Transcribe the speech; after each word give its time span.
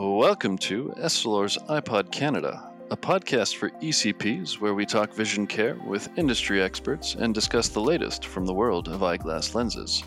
Welcome 0.00 0.58
to 0.58 0.94
Essilor's 0.98 1.58
iPod 1.68 2.12
Canada, 2.12 2.70
a 2.92 2.96
podcast 2.96 3.56
for 3.56 3.70
ECPs 3.70 4.60
where 4.60 4.72
we 4.72 4.86
talk 4.86 5.12
vision 5.12 5.44
care 5.44 5.74
with 5.74 6.16
industry 6.16 6.62
experts 6.62 7.16
and 7.16 7.34
discuss 7.34 7.66
the 7.66 7.80
latest 7.80 8.24
from 8.24 8.46
the 8.46 8.54
world 8.54 8.86
of 8.86 9.02
eyeglass 9.02 9.56
lenses. 9.56 10.04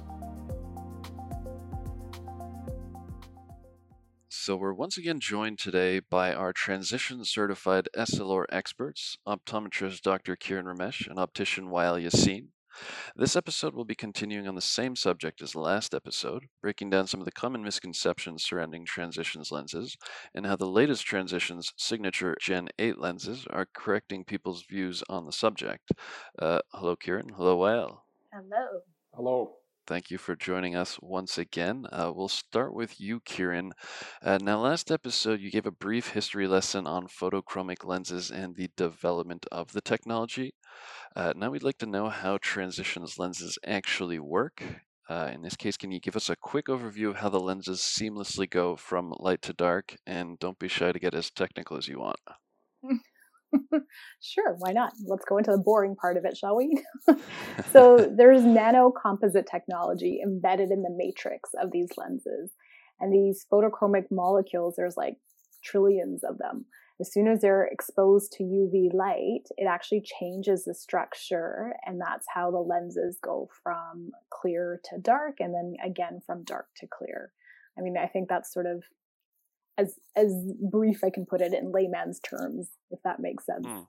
So, 4.30 4.56
we're 4.56 4.72
once 4.72 4.98
again 4.98 5.20
joined 5.20 5.60
today 5.60 6.00
by 6.00 6.34
our 6.34 6.54
transition 6.54 7.26
certified 7.26 7.90
Essilor 7.94 8.46
experts, 8.50 9.18
optometrist 9.28 10.04
Dr. 10.04 10.38
Kiran 10.38 10.74
Ramesh 10.74 11.06
and 11.06 11.20
optician 11.20 11.66
Wael 11.66 12.02
Yassin. 12.02 12.46
This 13.16 13.36
episode 13.36 13.74
will 13.74 13.86
be 13.86 13.96
continuing 13.96 14.48
on 14.48 14.56
the 14.56 14.62
same 14.62 14.96
subject 14.96 15.42
as 15.42 15.52
the 15.52 15.60
last 15.60 15.94
episode, 15.94 16.46
breaking 16.62 16.90
down 16.90 17.08
some 17.08 17.20
of 17.20 17.26
the 17.26 17.32
common 17.32 17.64
misconceptions 17.64 18.44
surrounding 18.44 18.86
transitions 18.86 19.52
lenses 19.52 19.98
and 20.34 20.46
how 20.46 20.56
the 20.56 20.68
latest 20.68 21.06
transitions 21.06 21.74
signature 21.78 22.36
Gen 22.40 22.70
8 22.80 22.98
lenses 23.00 23.46
are 23.50 23.68
correcting 23.74 24.24
people's 24.24 24.64
views 24.70 25.04
on 25.10 25.26
the 25.26 25.32
subject. 25.32 25.92
Uh, 26.40 26.60
hello, 26.74 26.96
Kieran. 26.96 27.30
Hello, 27.30 27.58
Wael. 27.58 28.04
Hello. 28.34 28.82
Hello. 29.14 29.61
Thank 29.86 30.10
you 30.10 30.18
for 30.18 30.36
joining 30.36 30.76
us 30.76 30.98
once 31.02 31.38
again. 31.38 31.86
Uh, 31.92 32.12
we'll 32.16 32.28
start 32.30 32.74
with 32.74 33.00
you, 33.00 33.20
Kieran. 33.20 33.74
Uh, 34.22 34.40
now, 34.42 34.60
last 34.60 34.92
episode, 34.92 35.40
you 35.40 35.52
gave 35.52 35.66
a 35.68 35.72
brief 35.72 36.10
history 36.10 36.48
lesson 36.48 36.88
on 36.88 37.08
photochromic 37.08 37.84
lenses 37.86 38.32
and 38.32 38.56
the 38.56 38.70
development 38.76 39.46
of 39.52 39.72
the 39.74 39.82
technology. 39.82 40.54
Uh, 41.16 41.34
now 41.36 41.52
we'd 41.52 41.64
like 41.64 41.80
to 41.80 41.86
know 41.88 42.10
how 42.10 42.38
transitions 42.40 43.20
lenses 43.20 43.58
actually 43.66 44.20
work. 44.20 44.64
Uh, 45.10 45.30
in 45.34 45.42
this 45.44 45.58
case, 45.58 45.78
can 45.78 45.92
you 45.92 46.00
give 46.00 46.16
us 46.18 46.30
a 46.30 46.36
quick 46.38 46.68
overview 46.68 47.10
of 47.10 47.18
how 47.18 47.30
the 47.30 47.40
lenses 47.40 47.82
seamlessly 47.82 48.50
go 48.50 48.76
from 48.76 49.14
light 49.20 49.42
to 49.44 49.54
dark? 49.54 49.96
And 50.08 50.40
don't 50.40 50.60
be 50.60 50.68
shy 50.70 50.92
to 50.92 51.00
get 51.00 51.16
as 51.16 51.32
technical 51.32 51.78
as 51.78 51.88
you 51.88 52.00
want. 52.00 52.20
sure, 54.22 54.56
why 54.60 54.72
not? 54.72 54.94
Let's 55.06 55.26
go 55.26 55.38
into 55.38 55.52
the 55.52 55.58
boring 55.58 55.96
part 55.96 56.18
of 56.18 56.26
it, 56.26 56.38
shall 56.38 56.56
we? 56.56 56.82
so 57.72 57.98
there's 58.18 58.44
nano 58.44 58.92
composite 58.92 59.48
technology 59.50 60.20
embedded 60.24 60.72
in 60.72 60.84
the 60.84 60.96
matrix 60.96 61.52
of 61.62 61.72
these 61.72 61.90
lenses. 61.98 62.52
And 63.00 63.12
these 63.12 63.46
photochromic 63.52 64.06
molecules, 64.12 64.76
there's 64.78 64.98
like 64.98 65.18
trillions 65.64 66.24
of 66.24 66.38
them 66.38 66.66
as 67.02 67.12
soon 67.12 67.28
as 67.28 67.42
they're 67.42 67.66
exposed 67.66 68.32
to 68.34 68.44
UV 68.44 68.94
light, 68.94 69.46
it 69.58 69.66
actually 69.66 70.02
changes 70.02 70.64
the 70.64 70.76
structure, 70.76 71.74
and 71.86 72.00
that's 72.00 72.28
how 72.34 72.52
the 72.52 72.60
lenses 72.60 73.18
go 73.22 73.50
from 73.64 74.12
clear 74.30 74.80
to 74.86 75.00
dark, 75.00 75.38
and 75.40 75.54
then 75.54 75.76
again 75.84 76.22
from 76.26 76.44
dark 76.44 76.68
to 76.78 76.88
clear. 76.88 77.32
I 77.78 77.82
mean, 77.82 77.98
I 77.98 78.06
think 78.06 78.30
that's 78.30 78.54
sort 78.54 78.68
of 78.68 78.84
as 79.78 79.96
as 80.16 80.34
brief 80.72 81.04
I 81.04 81.10
can 81.10 81.26
put 81.26 81.42
it 81.42 81.54
in 81.54 81.72
layman's 81.72 82.20
terms, 82.20 82.70
if 82.90 83.00
that 83.04 83.20
makes 83.20 83.46
sense. 83.46 83.66
Mm. 83.66 83.88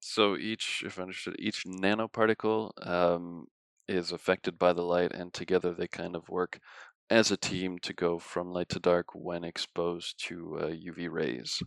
So 0.00 0.36
each, 0.36 0.82
if 0.86 0.98
I 0.98 1.02
understood, 1.02 1.36
each 1.38 1.64
nanoparticle 1.64 2.70
um, 2.86 3.46
is 3.88 4.12
affected 4.12 4.58
by 4.58 4.72
the 4.72 4.82
light, 4.82 5.12
and 5.12 5.32
together 5.32 5.72
they 5.72 5.88
kind 5.88 6.14
of 6.14 6.28
work 6.28 6.60
as 7.08 7.30
a 7.30 7.36
team 7.36 7.78
to 7.80 7.92
go 7.92 8.18
from 8.18 8.52
light 8.52 8.68
to 8.70 8.80
dark 8.80 9.06
when 9.14 9.44
exposed 9.44 10.22
to 10.26 10.58
uh, 10.60 10.66
UV 10.66 11.10
rays 11.10 11.62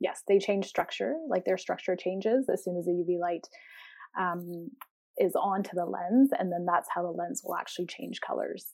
yes, 0.00 0.22
they 0.28 0.38
change 0.38 0.66
structure, 0.66 1.14
like 1.28 1.44
their 1.44 1.58
structure 1.58 1.96
changes 1.96 2.48
as 2.52 2.64
soon 2.64 2.76
as 2.76 2.84
the 2.84 2.92
UV 2.92 3.18
light 3.18 3.46
um, 4.18 4.70
is 5.18 5.34
onto 5.34 5.70
the 5.74 5.84
lens, 5.84 6.30
and 6.38 6.52
then 6.52 6.66
that's 6.66 6.88
how 6.94 7.02
the 7.02 7.10
lens 7.10 7.42
will 7.44 7.56
actually 7.56 7.86
change 7.86 8.20
colors. 8.20 8.66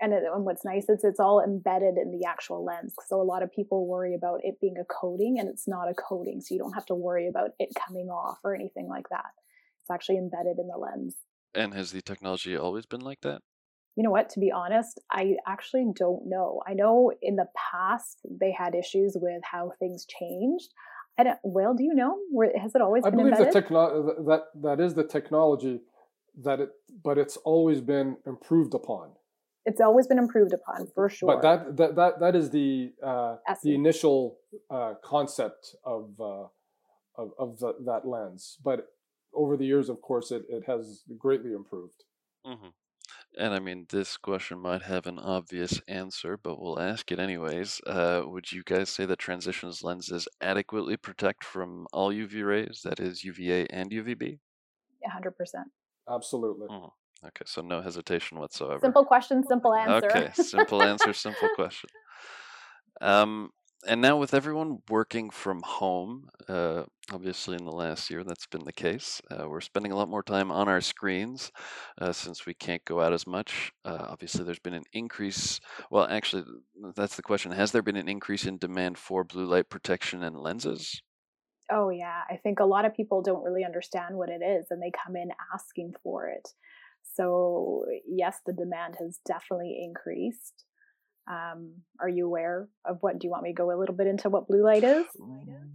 And, 0.00 0.12
it, 0.12 0.24
and 0.30 0.44
what's 0.44 0.64
nice 0.64 0.88
is 0.88 1.04
it's 1.04 1.20
all 1.20 1.42
embedded 1.42 1.96
in 1.96 2.10
the 2.10 2.26
actual 2.26 2.64
lens. 2.64 2.94
So 3.08 3.20
a 3.20 3.24
lot 3.24 3.42
of 3.42 3.50
people 3.50 3.86
worry 3.86 4.14
about 4.14 4.40
it 4.42 4.60
being 4.60 4.76
a 4.78 4.84
coating, 4.84 5.38
and 5.38 5.48
it's 5.48 5.66
not 5.66 5.88
a 5.88 5.94
coating, 5.94 6.40
so 6.40 6.54
you 6.54 6.60
don't 6.60 6.74
have 6.74 6.86
to 6.86 6.94
worry 6.94 7.28
about 7.28 7.50
it 7.58 7.70
coming 7.86 8.08
off 8.08 8.38
or 8.44 8.54
anything 8.54 8.88
like 8.88 9.08
that. 9.10 9.30
It's 9.82 9.90
actually 9.90 10.18
embedded 10.18 10.58
in 10.58 10.68
the 10.68 10.78
lens. 10.78 11.16
And 11.54 11.72
has 11.72 11.92
the 11.92 12.02
technology 12.02 12.56
always 12.56 12.84
been 12.84 13.00
like 13.00 13.22
that? 13.22 13.40
you 13.96 14.02
know 14.02 14.10
what, 14.10 14.28
to 14.30 14.40
be 14.40 14.52
honest, 14.52 15.00
I 15.10 15.36
actually 15.48 15.86
don't 15.94 16.26
know. 16.26 16.60
I 16.66 16.74
know 16.74 17.12
in 17.22 17.36
the 17.36 17.46
past 17.56 18.20
they 18.30 18.52
had 18.52 18.74
issues 18.74 19.16
with 19.18 19.40
how 19.42 19.72
things 19.78 20.04
changed. 20.04 20.68
I 21.18 21.24
don't, 21.24 21.38
well, 21.42 21.74
do 21.74 21.82
you 21.82 21.94
know? 21.94 22.18
Where, 22.30 22.52
has 22.60 22.74
it 22.74 22.82
always 22.82 23.04
I 23.06 23.10
been 23.10 23.20
believe 23.20 23.32
embedded? 23.32 23.54
the 23.54 23.60
techno- 23.60 24.24
that 24.26 24.42
that 24.62 24.80
is 24.80 24.92
the 24.94 25.04
technology 25.04 25.80
that 26.44 26.60
it, 26.60 26.70
but 27.02 27.16
it's 27.16 27.38
always 27.38 27.80
been 27.80 28.18
improved 28.26 28.74
upon. 28.74 29.12
It's 29.66 29.80
always 29.80 30.06
been 30.06 30.18
improved 30.18 30.52
upon 30.52 30.86
for 30.94 31.08
sure. 31.08 31.28
But 31.28 31.42
that 31.42 31.76
that 31.76 31.96
that, 31.96 32.20
that 32.20 32.36
is 32.36 32.50
the 32.50 32.92
uh, 33.02 33.36
the 33.62 33.74
initial 33.74 34.38
uh, 34.70 34.94
concept 35.02 35.74
of 35.84 36.10
uh, 36.20 36.44
of, 37.18 37.32
of 37.38 37.58
the, 37.58 37.74
that 37.84 38.06
lens. 38.06 38.58
But 38.64 38.88
over 39.34 39.56
the 39.56 39.66
years, 39.66 39.88
of 39.88 40.00
course, 40.00 40.30
it, 40.30 40.44
it 40.48 40.64
has 40.66 41.02
greatly 41.18 41.52
improved. 41.52 42.04
Mm-hmm. 42.46 42.68
And 43.38 43.54
I 43.54 43.58
mean, 43.58 43.86
this 43.90 44.16
question 44.16 44.58
might 44.58 44.82
have 44.82 45.06
an 45.06 45.18
obvious 45.18 45.80
answer, 45.86 46.38
but 46.42 46.60
we'll 46.60 46.80
ask 46.80 47.12
it 47.12 47.18
anyways. 47.18 47.80
Uh, 47.86 48.22
would 48.24 48.50
you 48.50 48.62
guys 48.64 48.88
say 48.88 49.04
that 49.04 49.18
transitions 49.18 49.82
lenses 49.82 50.26
adequately 50.40 50.96
protect 50.96 51.44
from 51.44 51.86
all 51.92 52.10
UV 52.10 52.46
rays, 52.46 52.80
that 52.84 52.98
is 52.98 53.24
UVA 53.24 53.66
and 53.66 53.90
UVB? 53.90 54.38
100%. 55.06 55.32
Absolutely. 56.08 56.68
Mm. 56.68 56.90
Okay, 57.28 57.44
so 57.44 57.62
no 57.62 57.80
hesitation 57.80 58.38
whatsoever. 58.38 58.80
Simple 58.80 59.04
question, 59.04 59.44
simple 59.46 59.74
answer. 59.74 60.08
Okay, 60.08 60.30
simple 60.34 60.82
answer, 60.82 61.12
simple 61.12 61.48
question. 61.54 61.90
Um, 63.00 63.50
and 63.86 64.00
now 64.00 64.16
with 64.16 64.34
everyone 64.34 64.78
working 64.88 65.30
from 65.30 65.62
home, 65.62 66.28
uh, 66.48 66.84
obviously 67.12 67.56
in 67.56 67.64
the 67.64 67.72
last 67.72 68.10
year 68.10 68.24
that's 68.24 68.46
been 68.46 68.64
the 68.64 68.72
case. 68.72 69.20
Uh, 69.30 69.48
we're 69.48 69.60
spending 69.60 69.92
a 69.92 69.96
lot 69.96 70.08
more 70.08 70.22
time 70.22 70.50
on 70.50 70.68
our 70.68 70.80
screens 70.80 71.52
uh, 72.00 72.12
since 72.12 72.46
we 72.46 72.54
can't 72.54 72.84
go 72.84 73.00
out 73.00 73.12
as 73.12 73.26
much. 73.26 73.72
Uh, 73.84 74.06
obviously, 74.08 74.44
there's 74.44 74.58
been 74.58 74.74
an 74.74 74.84
increase. 74.92 75.60
Well, 75.90 76.06
actually, 76.08 76.44
that's 76.94 77.16
the 77.16 77.22
question. 77.22 77.52
Has 77.52 77.72
there 77.72 77.82
been 77.82 77.96
an 77.96 78.08
increase 78.08 78.44
in 78.44 78.58
demand 78.58 78.98
for 78.98 79.24
blue 79.24 79.46
light 79.46 79.70
protection 79.70 80.22
and 80.22 80.36
lenses? 80.36 81.02
Oh 81.70 81.90
yeah, 81.90 82.22
I 82.30 82.36
think 82.36 82.60
a 82.60 82.64
lot 82.64 82.84
of 82.84 82.94
people 82.94 83.22
don't 83.22 83.42
really 83.42 83.64
understand 83.64 84.16
what 84.16 84.28
it 84.28 84.42
is, 84.42 84.66
and 84.70 84.80
they 84.80 84.92
come 84.92 85.16
in 85.16 85.30
asking 85.52 85.94
for 86.02 86.28
it. 86.28 86.48
So 87.14 87.84
yes, 88.06 88.38
the 88.46 88.52
demand 88.52 88.96
has 89.00 89.20
definitely 89.26 89.78
increased. 89.82 90.64
Um, 91.28 91.82
are 92.00 92.08
you 92.08 92.24
aware 92.24 92.68
of 92.84 92.98
what? 93.00 93.18
Do 93.18 93.26
you 93.26 93.30
want 93.32 93.42
me 93.42 93.50
to 93.50 93.56
go 93.56 93.76
a 93.76 93.78
little 93.78 93.96
bit 93.96 94.06
into 94.06 94.28
what 94.28 94.46
blue 94.46 94.62
light 94.62 94.84
is? 94.84 95.06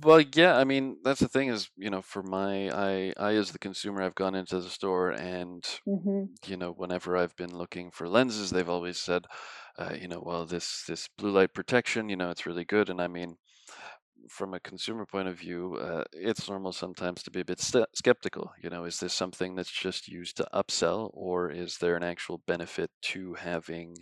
Well, 0.02 0.22
yeah. 0.22 0.56
I 0.56 0.64
mean, 0.64 0.98
that's 1.04 1.20
the 1.20 1.28
thing 1.28 1.50
is, 1.50 1.70
you 1.76 1.90
know, 1.90 2.02
for 2.02 2.24
my, 2.24 2.70
I, 2.70 3.14
I 3.18 3.34
as 3.34 3.52
the 3.52 3.60
consumer, 3.60 4.02
I've 4.02 4.16
gone 4.16 4.34
into 4.34 4.62
the 4.62 4.70
store 4.70 5.10
and, 5.12 5.62
mm-hmm. 5.86 6.24
you 6.48 6.56
know, 6.56 6.72
whenever 6.72 7.18
I've 7.18 7.36
been 7.36 7.54
looking 7.54 7.92
for 7.92 8.08
lenses, 8.08 8.50
they've 8.50 8.70
always 8.70 8.98
said, 8.98 9.26
uh, 9.78 9.94
you 10.00 10.08
know, 10.08 10.24
well, 10.26 10.46
this 10.46 10.86
this 10.88 11.10
blue 11.18 11.32
light 11.32 11.54
protection, 11.54 12.08
you 12.08 12.16
know, 12.16 12.30
it's 12.30 12.46
really 12.46 12.66
good. 12.66 12.90
And 12.90 13.02
I 13.02 13.08
mean, 13.08 13.36
from 14.30 14.54
a 14.54 14.60
consumer 14.60 15.06
point 15.06 15.28
of 15.28 15.38
view, 15.38 15.76
uh, 15.76 16.04
it's 16.14 16.50
normal 16.50 16.72
sometimes 16.72 17.24
to 17.24 17.32
be 17.32 17.42
a 17.42 17.46
bit 17.46 17.60
st- 17.60 17.88
skeptical. 17.96 18.52
You 18.62 18.70
know, 18.70 18.86
is 18.86 19.00
this 19.00 19.14
something 19.14 19.56
that's 19.56 19.72
just 19.72 20.08
used 20.08 20.38
to 20.38 20.48
upsell, 20.54 21.10
or 21.14 21.52
is 21.52 21.78
there 21.78 21.96
an 21.96 22.04
actual 22.04 22.42
benefit 22.48 22.90
to 23.04 23.34
having 23.36 23.96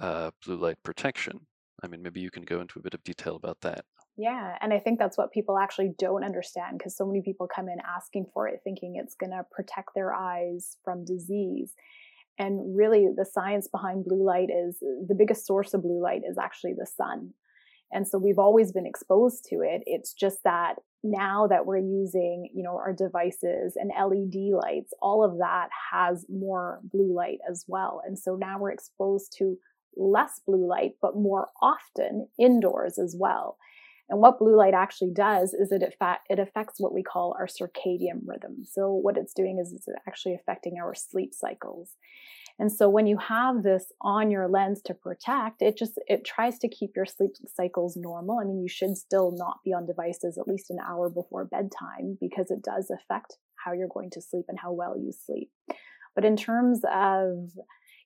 uh, 0.00 0.30
blue 0.44 0.56
light 0.56 0.76
protection? 0.82 1.46
I 1.82 1.88
mean, 1.88 2.02
maybe 2.02 2.20
you 2.20 2.30
can 2.30 2.44
go 2.44 2.60
into 2.60 2.78
a 2.78 2.82
bit 2.82 2.94
of 2.94 3.04
detail 3.04 3.36
about 3.36 3.60
that. 3.62 3.84
Yeah, 4.16 4.56
and 4.62 4.72
I 4.72 4.78
think 4.78 4.98
that's 4.98 5.18
what 5.18 5.32
people 5.32 5.58
actually 5.58 5.92
don't 5.98 6.24
understand 6.24 6.78
because 6.78 6.96
so 6.96 7.06
many 7.06 7.20
people 7.20 7.46
come 7.46 7.68
in 7.68 7.76
asking 7.86 8.26
for 8.32 8.48
it, 8.48 8.60
thinking 8.64 8.96
it's 8.96 9.14
going 9.14 9.32
to 9.32 9.44
protect 9.50 9.90
their 9.94 10.14
eyes 10.14 10.78
from 10.82 11.04
disease. 11.04 11.74
And 12.38 12.76
really, 12.76 13.08
the 13.14 13.26
science 13.26 13.68
behind 13.68 14.04
blue 14.04 14.24
light 14.24 14.48
is 14.50 14.78
the 14.80 15.14
biggest 15.14 15.46
source 15.46 15.74
of 15.74 15.82
blue 15.82 16.02
light 16.02 16.22
is 16.28 16.38
actually 16.38 16.74
the 16.74 16.86
sun. 16.86 17.34
And 17.92 18.06
so 18.06 18.18
we've 18.18 18.38
always 18.38 18.72
been 18.72 18.86
exposed 18.86 19.46
to 19.50 19.56
it. 19.56 19.82
It's 19.86 20.12
just 20.12 20.38
that 20.44 20.76
now 21.02 21.46
that 21.46 21.66
we're 21.66 21.78
using, 21.78 22.50
you 22.54 22.62
know, 22.62 22.76
our 22.76 22.92
devices 22.92 23.76
and 23.76 23.90
LED 23.96 24.52
lights, 24.52 24.92
all 25.00 25.24
of 25.24 25.38
that 25.38 25.68
has 25.92 26.26
more 26.28 26.80
blue 26.82 27.14
light 27.14 27.38
as 27.48 27.64
well. 27.68 28.02
And 28.04 28.18
so 28.18 28.34
now 28.34 28.58
we're 28.58 28.72
exposed 28.72 29.34
to 29.38 29.56
less 29.96 30.40
blue 30.46 30.66
light, 30.68 30.92
but 31.00 31.16
more 31.16 31.48
often 31.62 32.28
indoors 32.38 32.98
as 32.98 33.16
well. 33.18 33.56
And 34.08 34.20
what 34.20 34.38
blue 34.38 34.56
light 34.56 34.74
actually 34.74 35.10
does 35.12 35.52
is 35.52 35.72
it, 35.72 35.82
it 35.82 36.38
affects 36.38 36.78
what 36.78 36.94
we 36.94 37.02
call 37.02 37.36
our 37.38 37.46
circadian 37.46 38.20
rhythm. 38.24 38.64
So 38.64 38.92
what 38.92 39.16
it's 39.16 39.34
doing 39.34 39.58
is 39.58 39.72
it's 39.72 39.88
actually 40.06 40.34
affecting 40.34 40.78
our 40.80 40.94
sleep 40.94 41.34
cycles. 41.34 41.90
And 42.58 42.72
so 42.72 42.88
when 42.88 43.06
you 43.06 43.18
have 43.18 43.62
this 43.62 43.92
on 44.00 44.30
your 44.30 44.48
lens 44.48 44.80
to 44.86 44.94
protect, 44.94 45.60
it 45.60 45.76
just 45.76 45.98
it 46.06 46.24
tries 46.24 46.58
to 46.60 46.68
keep 46.68 46.92
your 46.96 47.04
sleep 47.04 47.32
cycles 47.54 47.96
normal. 47.96 48.38
I 48.38 48.44
mean, 48.44 48.62
you 48.62 48.68
should 48.68 48.96
still 48.96 49.32
not 49.36 49.58
be 49.64 49.74
on 49.74 49.86
devices 49.86 50.38
at 50.38 50.48
least 50.48 50.70
an 50.70 50.78
hour 50.86 51.10
before 51.10 51.44
bedtime 51.44 52.16
because 52.18 52.50
it 52.50 52.62
does 52.62 52.90
affect 52.90 53.36
how 53.62 53.72
you're 53.72 53.88
going 53.88 54.10
to 54.10 54.22
sleep 54.22 54.46
and 54.48 54.58
how 54.58 54.72
well 54.72 54.96
you 54.96 55.12
sleep. 55.12 55.50
But 56.14 56.24
in 56.24 56.36
terms 56.36 56.80
of 56.90 57.50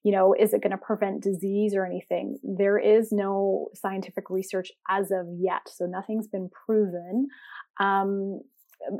you 0.03 0.13
know, 0.13 0.35
is 0.39 0.55
it 0.55 0.63
going 0.63 0.71
to 0.71 0.79
prevent 0.79 1.23
disease 1.23 1.75
or 1.75 1.85
anything? 1.85 2.39
There 2.43 2.79
is 2.79 3.13
no 3.13 3.69
scientific 3.75 4.31
research 4.31 4.71
as 4.89 5.11
of 5.11 5.27
yet, 5.39 5.63
so 5.69 5.87
nothing's 5.87 6.29
been 6.29 6.49
proven. 6.67 7.29
Um, 7.79 8.41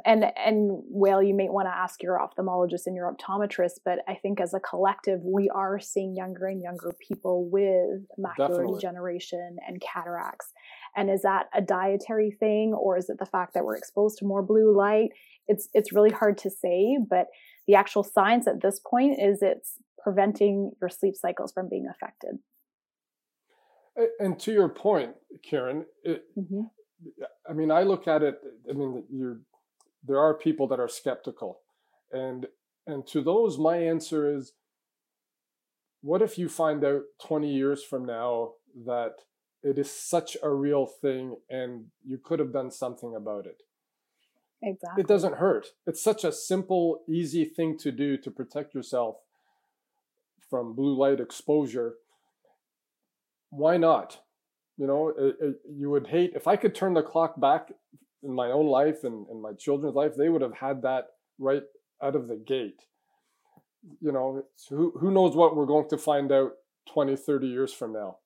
and 0.05 0.25
and 0.37 0.83
well, 0.89 1.23
you 1.23 1.35
may 1.35 1.49
want 1.49 1.67
to 1.67 1.75
ask 1.75 2.03
your 2.03 2.19
ophthalmologist 2.19 2.83
and 2.87 2.95
your 2.95 3.11
optometrist, 3.13 3.81
but 3.85 4.01
I 4.07 4.15
think 4.15 4.41
as 4.41 4.53
a 4.53 4.61
collective, 4.61 5.21
we 5.25 5.49
are 5.49 5.81
seeing 5.81 6.15
younger 6.15 6.47
and 6.47 6.63
younger 6.63 6.93
people 7.09 7.49
with 7.51 8.03
macular 8.19 8.49
Definitely. 8.49 8.75
degeneration 8.75 9.57
and 9.67 9.81
cataracts. 9.81 10.53
And 10.97 11.11
is 11.11 11.23
that 11.23 11.47
a 11.55 11.63
dietary 11.63 12.37
thing, 12.39 12.75
or 12.75 12.99
is 12.99 13.09
it 13.09 13.19
the 13.19 13.27
fact 13.27 13.55
that 13.55 13.65
we're 13.65 13.77
exposed 13.77 14.19
to 14.19 14.27
more 14.27 14.43
blue 14.43 14.77
light? 14.77 15.11
It's 15.49 15.69
it's 15.73 15.93
really 15.93 16.11
hard 16.11 16.37
to 16.39 16.51
say, 16.51 16.99
but 17.09 17.29
the 17.67 17.75
actual 17.75 18.03
science 18.03 18.47
at 18.47 18.61
this 18.63 18.81
point 18.81 19.19
is 19.21 19.41
it's 19.43 19.77
preventing 20.03 20.73
your 20.81 20.91
sleep 20.91 21.15
cycles 21.17 21.53
from 21.53 21.69
being 21.69 21.87
affected. 21.91 22.39
And 24.19 24.39
to 24.41 24.53
your 24.53 24.69
point, 24.69 25.15
Karen, 25.43 25.85
it, 26.05 26.25
mm-hmm. 26.39 26.63
I 27.49 27.53
mean, 27.53 27.71
I 27.71 27.83
look 27.83 28.07
at 28.09 28.23
it. 28.23 28.41
I 28.69 28.73
mean, 28.73 29.05
you're 29.11 29.41
there 30.03 30.19
are 30.19 30.33
people 30.33 30.67
that 30.69 30.81
are 30.81 30.89
skeptical, 30.89 31.61
and 32.13 32.47
and 32.87 33.07
to 33.09 33.21
those, 33.21 33.59
my 33.59 33.77
answer 33.77 34.35
is, 34.35 34.53
what 36.03 36.23
if 36.23 36.39
you 36.39 36.49
find 36.49 36.85
out 36.85 37.03
20 37.23 37.53
years 37.53 37.83
from 37.83 38.07
now 38.07 38.53
that 38.87 39.13
it 39.63 39.79
is 39.79 39.91
such 39.91 40.37
a 40.43 40.51
real 40.51 40.87
thing 40.87 41.37
and 41.51 41.87
you 42.05 42.19
could 42.19 42.39
have 42.39 42.53
done 42.53 42.71
something 42.71 43.15
about 43.15 43.47
it? 43.47 43.63
Exactly. 44.63 45.03
It 45.03 45.07
doesn't 45.07 45.37
hurt. 45.37 45.69
It's 45.87 46.03
such 46.03 46.25
a 46.25 46.33
simple, 46.33 47.03
easy 47.09 47.45
thing 47.45 47.79
to 47.79 47.93
do 47.93 48.17
to 48.19 48.31
protect 48.31 48.75
yourself 48.75 49.17
from 50.51 50.75
blue 50.75 50.97
light 50.97 51.21
exposure. 51.21 51.95
Why 53.51 53.77
not? 53.77 54.19
You 54.77 54.87
know, 54.87 55.09
it, 55.09 55.37
it, 55.41 55.57
you 55.71 55.91
would 55.91 56.09
hate 56.09 56.33
if 56.35 56.47
I 56.47 56.57
could 56.57 56.75
turn 56.75 56.95
the 56.95 57.03
clock 57.03 57.41
back 57.41 57.71
in 58.23 58.33
my 58.33 58.51
own 58.51 58.67
life 58.67 59.05
and, 59.05 59.27
and 59.29 59.41
my 59.41 59.53
children's 59.53 59.95
life, 59.95 60.13
they 60.17 60.29
would 60.29 60.43
have 60.43 60.55
had 60.55 60.83
that 60.83 61.07
right 61.39 61.63
out 62.03 62.17
of 62.17 62.29
the 62.29 62.37
gate. 62.37 62.83
You 64.01 64.13
know, 64.13 64.45
who, 64.69 64.93
who 64.99 65.11
knows 65.11 65.35
what 65.35 65.57
we're 65.57 65.67
going 65.67 65.89
to 65.89 65.99
find 65.99 66.31
out 66.33 66.53
20, 66.93 67.17
30 67.17 67.47
years 67.47 67.73
from 67.73 67.93
now. 67.93 68.19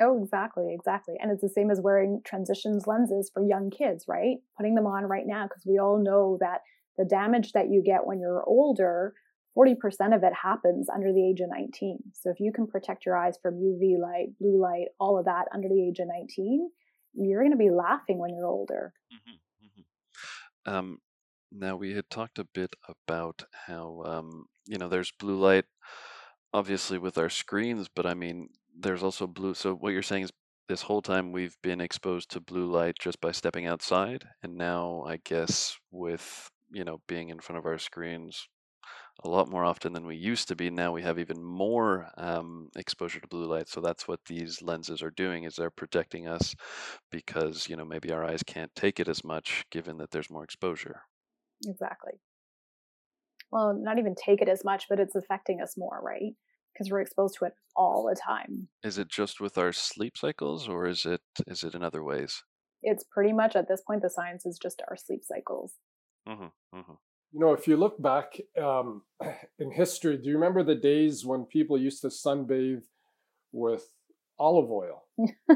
Oh, 0.00 0.20
exactly, 0.22 0.74
exactly. 0.74 1.14
And 1.20 1.30
it's 1.30 1.40
the 1.40 1.48
same 1.48 1.70
as 1.70 1.80
wearing 1.80 2.20
transitions 2.24 2.86
lenses 2.86 3.30
for 3.32 3.42
young 3.42 3.70
kids, 3.70 4.06
right? 4.08 4.38
Putting 4.56 4.74
them 4.74 4.86
on 4.86 5.04
right 5.04 5.26
now 5.26 5.44
because 5.44 5.64
we 5.64 5.78
all 5.78 6.02
know 6.02 6.36
that 6.40 6.62
the 6.98 7.04
damage 7.04 7.52
that 7.52 7.70
you 7.70 7.82
get 7.82 8.06
when 8.06 8.18
you're 8.18 8.42
older, 8.44 9.14
40% 9.56 10.14
of 10.14 10.22
it 10.24 10.32
happens 10.34 10.88
under 10.88 11.12
the 11.12 11.28
age 11.28 11.40
of 11.40 11.48
19. 11.50 11.98
So 12.12 12.30
if 12.30 12.40
you 12.40 12.52
can 12.52 12.66
protect 12.66 13.06
your 13.06 13.16
eyes 13.16 13.38
from 13.40 13.54
UV 13.54 13.98
light, 14.00 14.36
blue 14.40 14.60
light, 14.60 14.86
all 14.98 15.18
of 15.18 15.26
that 15.26 15.46
under 15.52 15.68
the 15.68 15.86
age 15.88 16.00
of 16.00 16.08
19, 16.08 16.70
you're 17.14 17.42
going 17.42 17.52
to 17.52 17.56
be 17.56 17.70
laughing 17.70 18.18
when 18.18 18.34
you're 18.34 18.48
older. 18.48 18.92
Mm-hmm, 19.12 19.66
mm-hmm. 19.66 20.74
Um, 20.74 20.98
now 21.52 21.76
we 21.76 21.94
had 21.94 22.10
talked 22.10 22.38
a 22.38 22.44
bit 22.44 22.74
about 22.88 23.44
how 23.66 24.02
um, 24.04 24.46
you 24.66 24.78
know 24.78 24.88
there's 24.88 25.12
blue 25.12 25.38
light, 25.38 25.66
obviously 26.52 26.98
with 26.98 27.16
our 27.16 27.30
screens, 27.30 27.88
but 27.94 28.06
I 28.06 28.14
mean 28.14 28.48
there's 28.76 29.02
also 29.02 29.26
blue. 29.26 29.54
So 29.54 29.74
what 29.74 29.92
you're 29.92 30.02
saying 30.02 30.24
is 30.24 30.32
this 30.68 30.82
whole 30.82 31.02
time 31.02 31.30
we've 31.30 31.56
been 31.62 31.80
exposed 31.80 32.30
to 32.32 32.40
blue 32.40 32.70
light 32.70 32.96
just 32.98 33.20
by 33.20 33.30
stepping 33.30 33.66
outside, 33.66 34.24
and 34.42 34.56
now 34.56 35.04
I 35.06 35.18
guess 35.24 35.76
with 35.92 36.50
you 36.72 36.84
know 36.84 37.00
being 37.06 37.28
in 37.28 37.38
front 37.38 37.58
of 37.58 37.66
our 37.66 37.78
screens 37.78 38.48
a 39.22 39.28
lot 39.28 39.48
more 39.48 39.64
often 39.64 39.92
than 39.92 40.06
we 40.06 40.16
used 40.16 40.48
to 40.48 40.56
be. 40.56 40.70
Now 40.70 40.92
we 40.92 41.02
have 41.02 41.18
even 41.18 41.42
more 41.42 42.10
um, 42.16 42.68
exposure 42.76 43.20
to 43.20 43.28
blue 43.28 43.46
light. 43.46 43.68
So 43.68 43.80
that's 43.80 44.08
what 44.08 44.20
these 44.26 44.60
lenses 44.60 45.02
are 45.02 45.10
doing 45.10 45.44
is 45.44 45.54
they're 45.54 45.70
protecting 45.70 46.26
us 46.26 46.54
because, 47.10 47.68
you 47.68 47.76
know, 47.76 47.84
maybe 47.84 48.10
our 48.10 48.24
eyes 48.24 48.42
can't 48.42 48.74
take 48.74 48.98
it 48.98 49.08
as 49.08 49.24
much 49.24 49.64
given 49.70 49.98
that 49.98 50.10
there's 50.10 50.30
more 50.30 50.44
exposure. 50.44 51.02
Exactly. 51.66 52.14
Well, 53.52 53.74
not 53.74 53.98
even 53.98 54.14
take 54.14 54.42
it 54.42 54.48
as 54.48 54.64
much, 54.64 54.86
but 54.88 54.98
it's 54.98 55.14
affecting 55.14 55.60
us 55.60 55.74
more, 55.76 56.00
right? 56.02 56.34
Because 56.72 56.90
we're 56.90 57.00
exposed 57.00 57.36
to 57.38 57.44
it 57.44 57.52
all 57.76 58.04
the 58.08 58.20
time. 58.20 58.68
Is 58.82 58.98
it 58.98 59.08
just 59.08 59.40
with 59.40 59.56
our 59.56 59.72
sleep 59.72 60.18
cycles 60.18 60.68
or 60.68 60.86
is 60.86 61.06
it 61.06 61.20
is 61.46 61.62
it 61.62 61.74
in 61.74 61.84
other 61.84 62.02
ways? 62.02 62.42
It's 62.82 63.04
pretty 63.04 63.32
much 63.32 63.54
at 63.54 63.68
this 63.68 63.80
point 63.86 64.02
the 64.02 64.10
science 64.10 64.44
is 64.44 64.58
just 64.60 64.82
our 64.88 64.96
sleep 64.96 65.20
cycles. 65.24 65.74
Mm-hmm, 66.28 66.78
mm-hmm 66.78 66.94
you 67.32 67.40
know, 67.40 67.52
if 67.52 67.66
you 67.66 67.76
look 67.76 68.00
back 68.00 68.40
um, 68.60 69.02
in 69.58 69.72
history, 69.72 70.16
do 70.16 70.28
you 70.28 70.34
remember 70.34 70.62
the 70.62 70.74
days 70.74 71.24
when 71.24 71.44
people 71.44 71.78
used 71.78 72.00
to 72.02 72.08
sunbathe 72.08 72.82
with 73.52 73.90
olive 74.38 74.70
oil? 74.70 75.04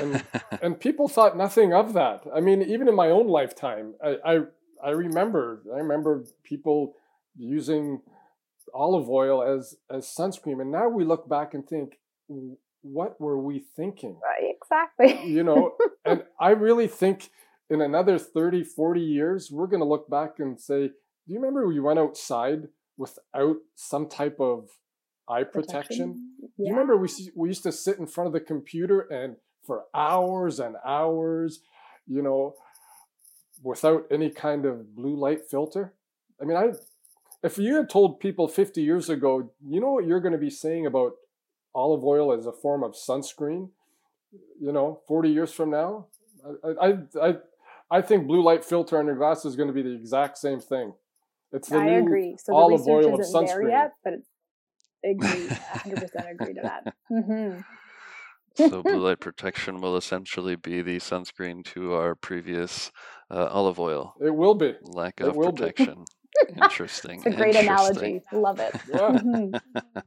and, 0.00 0.24
and, 0.62 0.80
people 0.80 1.06
thought 1.06 1.36
nothing 1.36 1.74
of 1.74 1.92
that. 1.92 2.24
I 2.34 2.40
mean, 2.40 2.62
even 2.62 2.88
in 2.88 2.94
my 2.94 3.08
own 3.08 3.28
lifetime, 3.28 3.94
I, 4.02 4.16
I, 4.24 4.38
I 4.82 4.90
remember 4.90 5.62
I 5.74 5.78
remember 5.78 6.24
people 6.42 6.94
using 7.36 8.00
olive 8.74 9.08
oil 9.08 9.42
as 9.42 9.76
as 9.90 10.06
sunscreen, 10.06 10.60
and 10.60 10.72
now 10.72 10.88
we 10.88 11.04
look 11.04 11.28
back 11.28 11.52
and 11.52 11.66
think, 11.68 11.98
what 12.82 13.20
were 13.20 13.38
we 13.38 13.60
thinking? 13.76 14.18
Right, 14.22 14.54
exactly. 14.54 15.30
you 15.30 15.42
know, 15.42 15.74
and 16.04 16.24
I 16.40 16.50
really 16.50 16.88
think 16.88 17.30
in 17.70 17.80
another 17.80 18.18
30, 18.18 18.64
40 18.64 19.00
years, 19.00 19.50
we're 19.50 19.66
going 19.66 19.80
to 19.80 19.86
look 19.86 20.08
back 20.10 20.38
and 20.38 20.60
say, 20.60 20.90
do 21.26 21.32
you 21.32 21.38
remember 21.38 21.66
we 21.66 21.80
went 21.80 21.98
outside 21.98 22.68
without 22.96 23.56
some 23.74 24.08
type 24.08 24.38
of 24.40 24.68
eye 25.28 25.44
protection? 25.44 25.72
protection? 25.72 26.30
Yeah. 26.40 26.48
Do 26.56 26.64
you 26.64 26.70
remember 26.72 26.96
we 26.96 27.08
we 27.34 27.48
used 27.48 27.62
to 27.62 27.72
sit 27.72 27.98
in 27.98 28.06
front 28.06 28.26
of 28.26 28.32
the 28.32 28.40
computer 28.40 29.00
and 29.00 29.36
for 29.64 29.84
hours 29.94 30.58
and 30.58 30.76
hours, 30.84 31.60
you 32.06 32.22
know, 32.22 32.54
without 33.62 34.06
any 34.10 34.30
kind 34.30 34.66
of 34.66 34.94
blue 34.94 35.16
light 35.16 35.42
filter? 35.48 35.94
I 36.40 36.44
mean, 36.44 36.56
I 36.56 36.72
if 37.42 37.58
you 37.58 37.76
had 37.76 37.90
told 37.90 38.20
people 38.20 38.48
50 38.48 38.82
years 38.82 39.08
ago, 39.08 39.50
you 39.64 39.80
know 39.80 39.92
what 39.92 40.06
you're 40.06 40.20
going 40.20 40.32
to 40.32 40.38
be 40.38 40.50
saying 40.50 40.86
about 40.86 41.12
olive 41.74 42.04
oil 42.04 42.32
as 42.32 42.46
a 42.46 42.52
form 42.52 42.82
of 42.82 42.92
sunscreen, 42.92 43.70
you 44.60 44.72
know, 44.72 45.00
40 45.08 45.30
years 45.30 45.52
from 45.52 45.70
now, 45.70 46.06
I 46.64 46.88
I 46.88 46.98
I, 47.20 47.34
I 47.90 48.02
think 48.02 48.26
blue 48.26 48.42
light 48.42 48.64
filter 48.64 48.98
on 48.98 49.06
your 49.06 49.16
glasses 49.16 49.52
is 49.52 49.56
going 49.56 49.68
to 49.68 49.74
be 49.74 49.82
the 49.82 49.94
exact 49.94 50.38
same 50.38 50.60
thing. 50.60 50.94
It's 51.52 51.68
the 51.68 51.78
I 51.78 51.86
agree. 51.86 52.36
So 52.42 52.52
the 52.52 52.76
research 52.76 53.20
isn't 53.20 53.46
there 53.46 53.68
yet, 53.68 53.92
but 54.04 54.14
agree, 55.04 55.48
100% 55.48 56.30
agree 56.32 56.54
to 56.54 56.60
that. 56.62 56.94
Mm-hmm. 57.10 57.60
so 58.68 58.82
blue 58.82 58.98
light 59.00 59.20
protection 59.20 59.80
will 59.80 59.96
essentially 59.96 60.56
be 60.56 60.82
the 60.82 60.98
sunscreen 60.98 61.64
to 61.66 61.94
our 61.94 62.14
previous 62.14 62.90
uh, 63.30 63.48
olive 63.50 63.78
oil. 63.80 64.14
It 64.20 64.34
will 64.34 64.54
be. 64.54 64.74
Lack 64.82 65.20
of 65.20 65.34
protection. 65.36 66.04
Interesting. 66.62 67.18
It's 67.18 67.26
a 67.26 67.30
great 67.30 67.56
analogy. 67.56 68.22
Love 68.32 68.60
it. 68.60 68.74
Yeah. 68.88 69.10
Mm-hmm. 69.10 70.00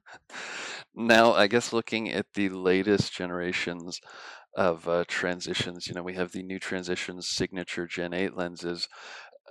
now, 0.96 1.34
I 1.34 1.48
guess 1.48 1.74
looking 1.74 2.12
at 2.12 2.26
the 2.34 2.50
latest 2.50 3.14
generations 3.14 4.00
of 4.56 4.88
uh, 4.88 5.04
transitions, 5.08 5.88
you 5.88 5.94
know, 5.94 6.04
we 6.04 6.14
have 6.14 6.32
the 6.32 6.44
new 6.44 6.60
transitions 6.60 7.28
signature 7.28 7.86
Gen 7.86 8.14
8 8.14 8.36
lenses, 8.36 8.88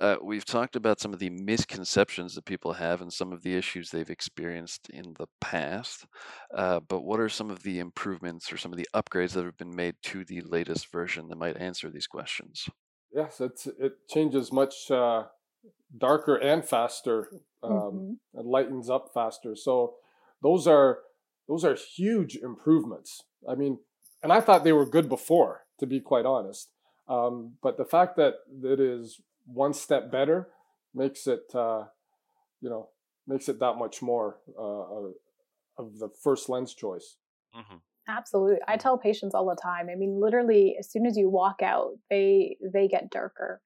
uh, 0.01 0.17
we've 0.23 0.45
talked 0.45 0.77
about 0.77 1.01
some 1.01 1.13
of 1.13 1.19
the 1.19 1.31
misconceptions 1.31 2.35
that 2.35 2.45
people 2.45 2.73
have 2.75 3.01
and 3.01 3.13
some 3.13 3.33
of 3.33 3.43
the 3.43 3.55
issues 3.57 3.91
they've 3.91 4.11
experienced 4.11 4.89
in 4.91 5.15
the 5.19 5.27
past. 5.41 6.07
Uh, 6.55 6.81
but 6.81 7.03
what 7.03 7.21
are 7.21 7.29
some 7.29 7.51
of 7.51 7.63
the 7.63 7.79
improvements 7.79 8.53
or 8.53 8.57
some 8.57 8.73
of 8.73 8.79
the 8.79 8.89
upgrades 8.95 9.33
that 9.33 9.45
have 9.45 9.57
been 9.57 9.75
made 9.75 9.95
to 10.03 10.25
the 10.25 10.41
latest 10.43 10.91
version 10.91 11.29
that 11.29 11.39
might 11.39 11.57
answer 11.57 11.91
these 11.91 12.07
questions? 12.07 12.69
Yes, 13.13 13.41
it's, 13.41 13.67
it 13.67 14.09
changes 14.11 14.53
much 14.53 14.91
uh, 14.91 15.25
darker 15.97 16.37
and 16.37 16.65
faster. 16.65 17.29
Um, 17.63 17.71
mm-hmm. 17.73 18.41
It 18.41 18.47
lightens 18.47 18.91
up 18.91 19.11
faster. 19.15 19.55
So 19.55 19.95
those 20.43 20.67
are 20.67 20.99
those 21.49 21.65
are 21.65 21.77
huge 21.77 22.37
improvements. 22.37 23.23
I 23.49 23.55
mean, 23.55 23.79
and 24.23 24.33
I 24.33 24.41
thought 24.41 24.65
they 24.65 24.73
were 24.73 24.87
good 24.87 25.09
before, 25.09 25.63
to 25.79 25.87
be 25.87 26.01
quite 26.01 26.25
honest. 26.25 26.71
Um, 27.07 27.55
but 27.63 27.77
the 27.77 27.85
fact 27.85 28.17
that 28.17 28.35
it 28.63 28.81
is 28.81 29.21
one 29.47 29.73
step 29.73 30.11
better 30.11 30.49
makes 30.95 31.27
it 31.27 31.55
uh, 31.55 31.85
you 32.61 32.71
know 32.71 32.89
makes 33.27 33.49
it 33.49 33.59
that 33.61 33.77
much 33.77 34.03
more 34.03 34.39
uh, 34.59 35.83
of 35.83 35.99
the 35.99 36.09
first 36.23 36.49
lens 36.49 36.75
choice. 36.75 37.17
Mm-hmm. 37.57 37.77
Absolutely, 38.09 38.59
I 38.67 38.73
mm-hmm. 38.73 38.81
tell 38.81 38.99
patients 38.99 39.35
all 39.35 39.47
the 39.47 39.61
time. 39.61 39.89
I 39.91 39.95
mean, 39.95 40.21
literally, 40.21 40.77
as 40.79 40.91
soon 40.91 41.07
as 41.07 41.17
you 41.17 41.29
walk 41.31 41.63
out, 41.63 41.93
they 42.11 42.57
they 42.73 42.89
get 42.89 43.11
darker, 43.11 43.61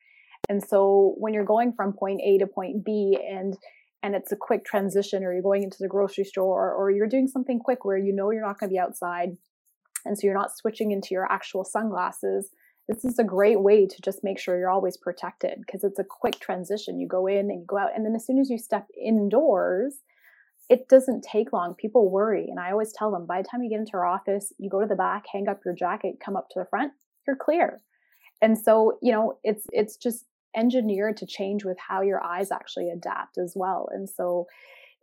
and 0.48 0.62
so 0.62 1.14
when 1.18 1.34
you're 1.34 1.44
going 1.44 1.72
from 1.72 1.92
point 1.92 2.20
A 2.24 2.38
to 2.38 2.46
point 2.46 2.84
B, 2.84 3.18
and 3.28 3.56
and 4.02 4.14
it's 4.14 4.32
a 4.32 4.36
quick 4.36 4.64
transition, 4.64 5.24
or 5.24 5.32
you're 5.32 5.42
going 5.42 5.64
into 5.64 5.78
the 5.80 5.88
grocery 5.88 6.24
store, 6.24 6.72
or 6.72 6.90
you're 6.90 7.08
doing 7.08 7.28
something 7.28 7.58
quick 7.58 7.84
where 7.84 7.98
you 7.98 8.14
know 8.14 8.30
you're 8.30 8.46
not 8.46 8.58
going 8.58 8.70
to 8.70 8.74
be 8.74 8.78
outside, 8.78 9.36
and 10.04 10.16
so 10.16 10.26
you're 10.26 10.38
not 10.38 10.56
switching 10.56 10.92
into 10.92 11.08
your 11.10 11.30
actual 11.30 11.64
sunglasses 11.64 12.50
this 12.88 13.04
is 13.04 13.18
a 13.18 13.24
great 13.24 13.60
way 13.60 13.86
to 13.86 14.02
just 14.02 14.24
make 14.24 14.38
sure 14.38 14.58
you're 14.58 14.70
always 14.70 14.96
protected 14.96 15.58
because 15.60 15.84
it's 15.84 15.98
a 15.98 16.04
quick 16.04 16.40
transition. 16.40 16.98
You 16.98 17.06
go 17.06 17.26
in 17.26 17.50
and 17.50 17.60
you 17.60 17.64
go 17.66 17.76
out, 17.76 17.90
and 17.94 18.04
then 18.04 18.14
as 18.14 18.26
soon 18.26 18.38
as 18.38 18.48
you 18.48 18.58
step 18.58 18.86
indoors, 19.00 19.96
it 20.70 20.88
doesn't 20.88 21.22
take 21.22 21.52
long. 21.52 21.74
People 21.74 22.10
worry. 22.10 22.46
And 22.48 22.58
I 22.58 22.70
always 22.70 22.92
tell 22.92 23.10
them 23.10 23.26
by 23.26 23.42
the 23.42 23.48
time 23.48 23.62
you 23.62 23.70
get 23.70 23.80
into 23.80 23.94
our 23.94 24.06
office, 24.06 24.52
you 24.58 24.70
go 24.70 24.80
to 24.80 24.86
the 24.86 24.94
back, 24.94 25.24
hang 25.30 25.48
up 25.48 25.60
your 25.64 25.74
jacket, 25.74 26.16
come 26.24 26.36
up 26.36 26.48
to 26.50 26.60
the 26.60 26.66
front, 26.66 26.92
you're 27.26 27.36
clear. 27.36 27.80
And 28.40 28.56
so, 28.56 28.98
you 29.02 29.12
know, 29.12 29.38
it's 29.42 29.66
it's 29.72 29.96
just 29.96 30.24
engineered 30.56 31.16
to 31.18 31.26
change 31.26 31.64
with 31.64 31.76
how 31.78 32.02
your 32.02 32.22
eyes 32.22 32.50
actually 32.50 32.90
adapt 32.90 33.38
as 33.38 33.52
well. 33.54 33.88
And 33.92 34.08
so 34.08 34.46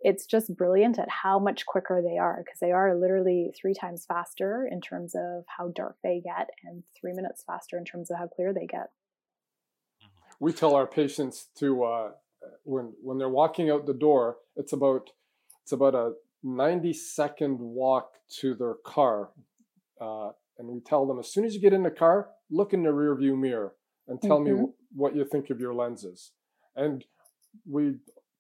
it's 0.06 0.28
just 0.28 0.56
brilliant 0.56 1.00
at 1.00 1.10
how 1.10 1.40
much 1.40 1.66
quicker 1.66 2.00
they 2.00 2.20
are 2.20 2.38
because 2.38 2.60
they 2.60 2.72
are 2.72 2.96
literally 2.96 3.52
three 3.60 3.74
times 3.74 4.06
faster 4.08 4.70
in 4.72 4.80
terms 4.80 5.16
of 5.16 5.46
how 5.58 5.70
dark 5.70 5.98
they 6.04 6.22
get 6.24 6.52
and 6.64 6.84
three 6.96 7.12
minutes 7.12 7.44
faster 7.46 7.76
in 7.76 7.84
terms 7.84 8.12
of 8.12 8.18
how 8.20 8.28
clear 8.28 8.54
they 8.54 8.68
get. 8.68 8.92
We 10.40 10.54
tell 10.54 10.76
our 10.76 10.86
patients 10.86 11.48
to 11.58 11.84
uh, 11.84 12.10
when 12.64 12.94
when 13.02 13.18
they're 13.18 13.30
walking 13.30 13.72
out 13.72 13.88
the 13.88 13.96
door, 13.96 14.38
it's 14.56 14.74
about 14.74 15.10
it's 15.64 15.72
about 15.72 15.96
a 15.96 16.12
90 16.44 16.94
second 16.94 17.58
walk 17.60 18.12
to 18.42 18.54
their 18.54 18.76
car, 18.86 19.32
uh, 20.00 20.30
and 20.60 20.68
we 20.68 20.82
tell 20.82 21.08
them 21.08 21.18
as 21.18 21.34
soon 21.34 21.46
as 21.46 21.56
you 21.56 21.62
get 21.62 21.74
in 21.74 21.82
the 21.82 21.90
car, 21.90 22.30
look 22.52 22.74
in 22.74 22.84
the 22.84 22.94
rear 22.94 23.16
view 23.16 23.36
mirror 23.36 23.74
and 24.08 24.22
tell 24.22 24.40
mm-hmm. 24.40 24.66
me 24.66 24.70
what 24.96 25.16
you 25.16 25.26
think 25.26 25.50
of 25.50 25.60
your 25.60 25.74
lenses. 25.74 26.32
And 26.76 27.04
we 27.68 27.96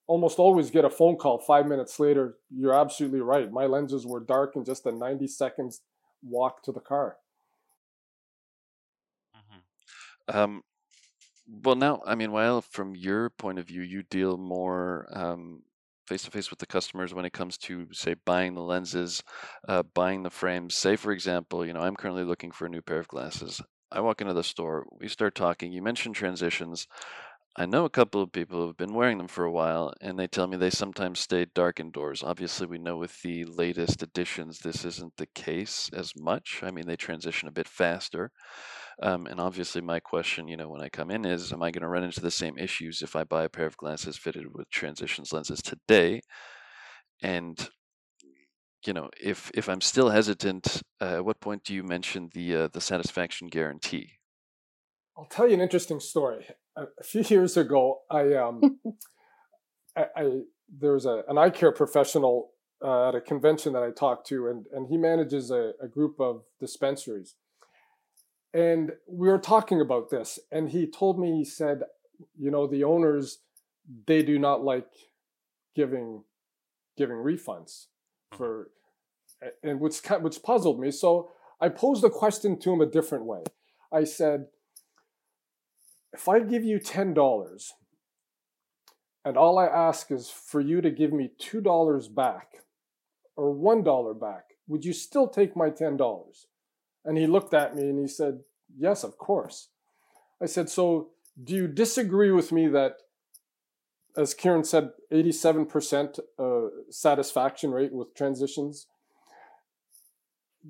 almost 0.07 0.39
always 0.39 0.69
get 0.69 0.85
a 0.85 0.89
phone 0.89 1.15
call 1.17 1.39
five 1.39 1.67
minutes 1.67 2.00
later. 2.00 2.38
You're 2.50 2.74
absolutely 2.74 3.21
right. 3.21 3.51
My 3.51 3.65
lenses 3.65 4.05
were 4.05 4.19
dark 4.19 4.55
in 4.55 4.63
just 4.63 4.85
a 4.85 4.91
90 4.91 5.27
seconds 5.27 5.81
walk 6.24 6.63
to 6.63 6.71
the 6.71 6.79
car. 6.79 7.17
Mm-hmm. 9.35 10.38
Um, 10.38 10.62
well, 11.47 11.75
now, 11.75 12.01
I 12.05 12.15
mean, 12.15 12.31
Wael 12.31 12.63
from 12.63 12.95
your 12.95 13.29
point 13.29 13.59
of 13.59 13.67
view, 13.67 13.81
you 13.81 14.03
deal 14.03 14.38
more 14.38 15.07
face 16.07 16.24
to 16.24 16.31
face 16.31 16.50
with 16.50 16.59
the 16.59 16.65
customers 16.65 17.13
when 17.13 17.25
it 17.25 17.33
comes 17.33 17.57
to, 17.57 17.88
say, 17.91 18.15
buying 18.25 18.53
the 18.53 18.62
lenses, 18.62 19.24
uh, 19.67 19.83
buying 19.93 20.24
the 20.24 20.29
frames. 20.29 20.75
Say, 20.75 20.95
for 20.95 21.12
example, 21.12 21.65
you 21.65 21.74
know, 21.74 21.81
I'm 21.81 21.95
currently 21.95 22.24
looking 22.24 22.51
for 22.51 22.65
a 22.65 22.69
new 22.69 22.81
pair 22.81 23.00
of 23.00 23.07
glasses. 23.07 23.62
I 23.91 24.01
walk 24.01 24.21
into 24.21 24.33
the 24.33 24.43
store, 24.43 24.85
we 25.00 25.07
start 25.07 25.35
talking. 25.35 25.71
You 25.71 25.81
mentioned 25.81 26.15
transitions. 26.15 26.88
I 27.57 27.65
know 27.65 27.85
a 27.85 27.89
couple 27.89 28.21
of 28.21 28.33
people 28.33 28.59
who 28.59 28.67
have 28.67 28.75
been 28.75 28.93
wearing 28.93 29.17
them 29.17 29.29
for 29.29 29.45
a 29.45 29.51
while, 29.51 29.93
and 30.01 30.19
they 30.19 30.27
tell 30.27 30.45
me 30.45 30.57
they 30.57 30.69
sometimes 30.69 31.19
stay 31.19 31.45
dark 31.45 31.79
indoors. 31.79 32.21
Obviously, 32.21 32.67
we 32.67 32.77
know 32.77 32.97
with 32.97 33.21
the 33.21 33.45
latest 33.45 34.03
editions, 34.03 34.59
this 34.59 34.83
isn't 34.83 35.15
the 35.15 35.27
case 35.27 35.89
as 35.93 36.12
much. 36.17 36.59
I 36.63 36.71
mean, 36.71 36.85
they 36.85 36.97
transition 36.97 37.47
a 37.47 37.53
bit 37.53 37.69
faster. 37.69 38.31
Um, 39.01 39.25
and 39.25 39.39
obviously, 39.39 39.81
my 39.81 40.01
question, 40.01 40.50
you 40.50 40.57
know, 40.57 40.67
when 40.67 40.81
I 40.81 40.89
come 40.89 41.09
in 41.12 41.24
is, 41.25 41.53
am 41.53 41.63
I 41.63 41.71
going 41.71 41.83
to 41.83 41.88
run 41.88 42.03
into 42.03 42.19
the 42.19 42.29
same 42.31 42.57
issues 42.57 43.01
if 43.01 43.15
I 43.15 43.24
buy 43.24 43.45
a 43.45 43.50
pair 43.50 43.67
of 43.67 43.77
glasses 43.77 44.17
fitted 44.17 44.53
with 44.53 44.69
transitions 44.69 45.31
lenses 45.31 45.62
today? 45.62 46.21
And 47.21 47.69
you 48.85 48.93
know, 48.93 49.09
if 49.19 49.50
if 49.53 49.69
I'm 49.69 49.81
still 49.81 50.09
hesitant, 50.09 50.81
uh, 51.01 51.15
at 51.15 51.25
what 51.25 51.39
point 51.39 51.63
do 51.63 51.74
you 51.74 51.83
mention 51.83 52.29
the 52.33 52.55
uh, 52.55 52.67
the 52.67 52.81
satisfaction 52.81 53.47
guarantee? 53.47 54.12
I'll 55.17 55.25
tell 55.25 55.47
you 55.47 55.53
an 55.53 55.62
interesting 55.62 56.00
story. 56.00 56.47
A, 56.77 57.03
few 57.03 57.24
years 57.27 57.58
ago, 57.58 58.01
I 58.10 58.34
um, 58.34 58.79
I, 59.98 60.05
I 60.15 60.41
there 60.70 60.94
was 60.94 61.05
a, 61.05 61.24
an 61.27 61.38
eye 61.38 61.50
care 61.50 61.72
professional 61.72 62.51
uh, 62.84 63.10
at 63.10 63.15
a 63.15 63.22
convention 63.22 63.74
that 63.74 63.84
I 63.84 63.91
talked 63.91 64.27
to, 64.27 64.48
and 64.48 64.65
and 64.74 64.88
he 64.88 64.98
manages 64.98 65.51
a, 65.51 65.74
a 65.82 65.88
group 65.88 66.20
of 66.20 66.44
dispensaries, 66.60 67.36
and 68.53 68.91
we 69.08 69.27
were 69.27 69.38
talking 69.38 69.79
about 69.79 70.10
this, 70.10 70.39
and 70.51 70.70
he 70.70 70.89
told 70.89 71.20
me 71.20 71.38
he 71.38 71.46
said, 71.46 71.84
you 72.38 72.51
know, 72.51 72.67
the 72.67 72.84
owners 72.84 73.39
they 74.08 74.24
do 74.24 74.39
not 74.39 74.63
like 74.63 74.88
giving 75.75 76.24
giving 76.98 77.17
refunds 77.17 77.88
for 78.32 78.70
and 79.63 79.79
which 79.79 80.00
which 80.22 80.44
puzzled 80.44 80.79
me. 80.79 80.91
So 80.91 81.29
I 81.60 81.70
posed 81.70 82.01
the 82.01 82.10
question 82.10 82.60
to 82.60 82.74
him 82.74 82.82
a 82.82 82.86
different 82.86 83.25
way. 83.25 83.44
I 83.91 84.03
said, 84.03 84.48
if 86.15 86.27
I 86.27 86.39
give 86.39 86.63
you 86.63 86.79
ten 86.79 87.13
dollars, 87.13 87.74
and 89.24 89.38
all 89.38 89.57
I 89.57 89.65
ask 89.65 90.12
is 90.12 90.29
for 90.29 90.62
you 90.62 90.81
to 90.81 90.89
give 90.89 91.13
me 91.13 91.31
two 91.38 91.62
dollars 91.62 92.07
back, 92.07 92.63
or 93.36 93.51
one 93.51 93.84
dollar 93.84 94.13
back, 94.13 94.45
would 94.67 94.86
you 94.86 94.93
still 94.93 95.27
take 95.27 95.55
my 95.55 95.69
ten 95.69 95.98
dollars? 95.98 96.48
And 97.03 97.17
he 97.17 97.27
looked 97.27 97.53
at 97.53 97.75
me 97.75 97.84
and 97.84 98.00
he 98.00 98.07
said, 98.07 98.39
Yes, 98.75 99.03
of 99.03 99.17
course. 99.17 99.69
I 100.41 100.48
said, 100.48 100.69
So 100.69 101.10
do 101.41 101.53
you 101.53 101.67
disagree 101.67 102.31
with 102.31 102.51
me 102.51 102.67
that 102.69 102.98
as 104.17 104.34
Kieran 104.34 104.63
said, 104.63 104.91
87% 105.12 106.19
uh, 106.39 106.69
satisfaction 106.89 107.72
rate 107.72 107.93
with 107.93 108.15
transitions. 108.15 108.88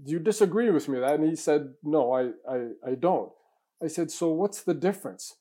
Do 0.04 0.12
you 0.12 0.20
disagree 0.20 0.72
with 0.72 0.90
me 0.90 1.00
that? 1.00 1.20
And 1.20 1.30
he 1.30 1.36
said, 1.36 1.74
no, 1.84 2.12
I, 2.12 2.32
I, 2.50 2.70
I 2.86 2.96
don't. 2.96 3.32
I 3.84 3.88
said, 3.88 4.12
so 4.12 4.30
what's 4.30 4.62
the 4.62 4.74
difference? 4.74 5.36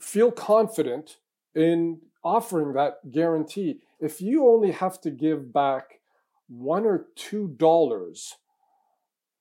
Feel 0.00 0.30
confident 0.30 1.18
in 1.54 2.00
offering 2.22 2.72
that 2.74 3.12
guarantee. 3.12 3.80
If 4.00 4.20
you 4.20 4.46
only 4.46 4.72
have 4.72 5.00
to 5.02 5.10
give 5.10 5.52
back 5.52 6.00
one 6.48 6.84
or 6.84 7.06
two 7.14 7.48
dollars 7.48 8.36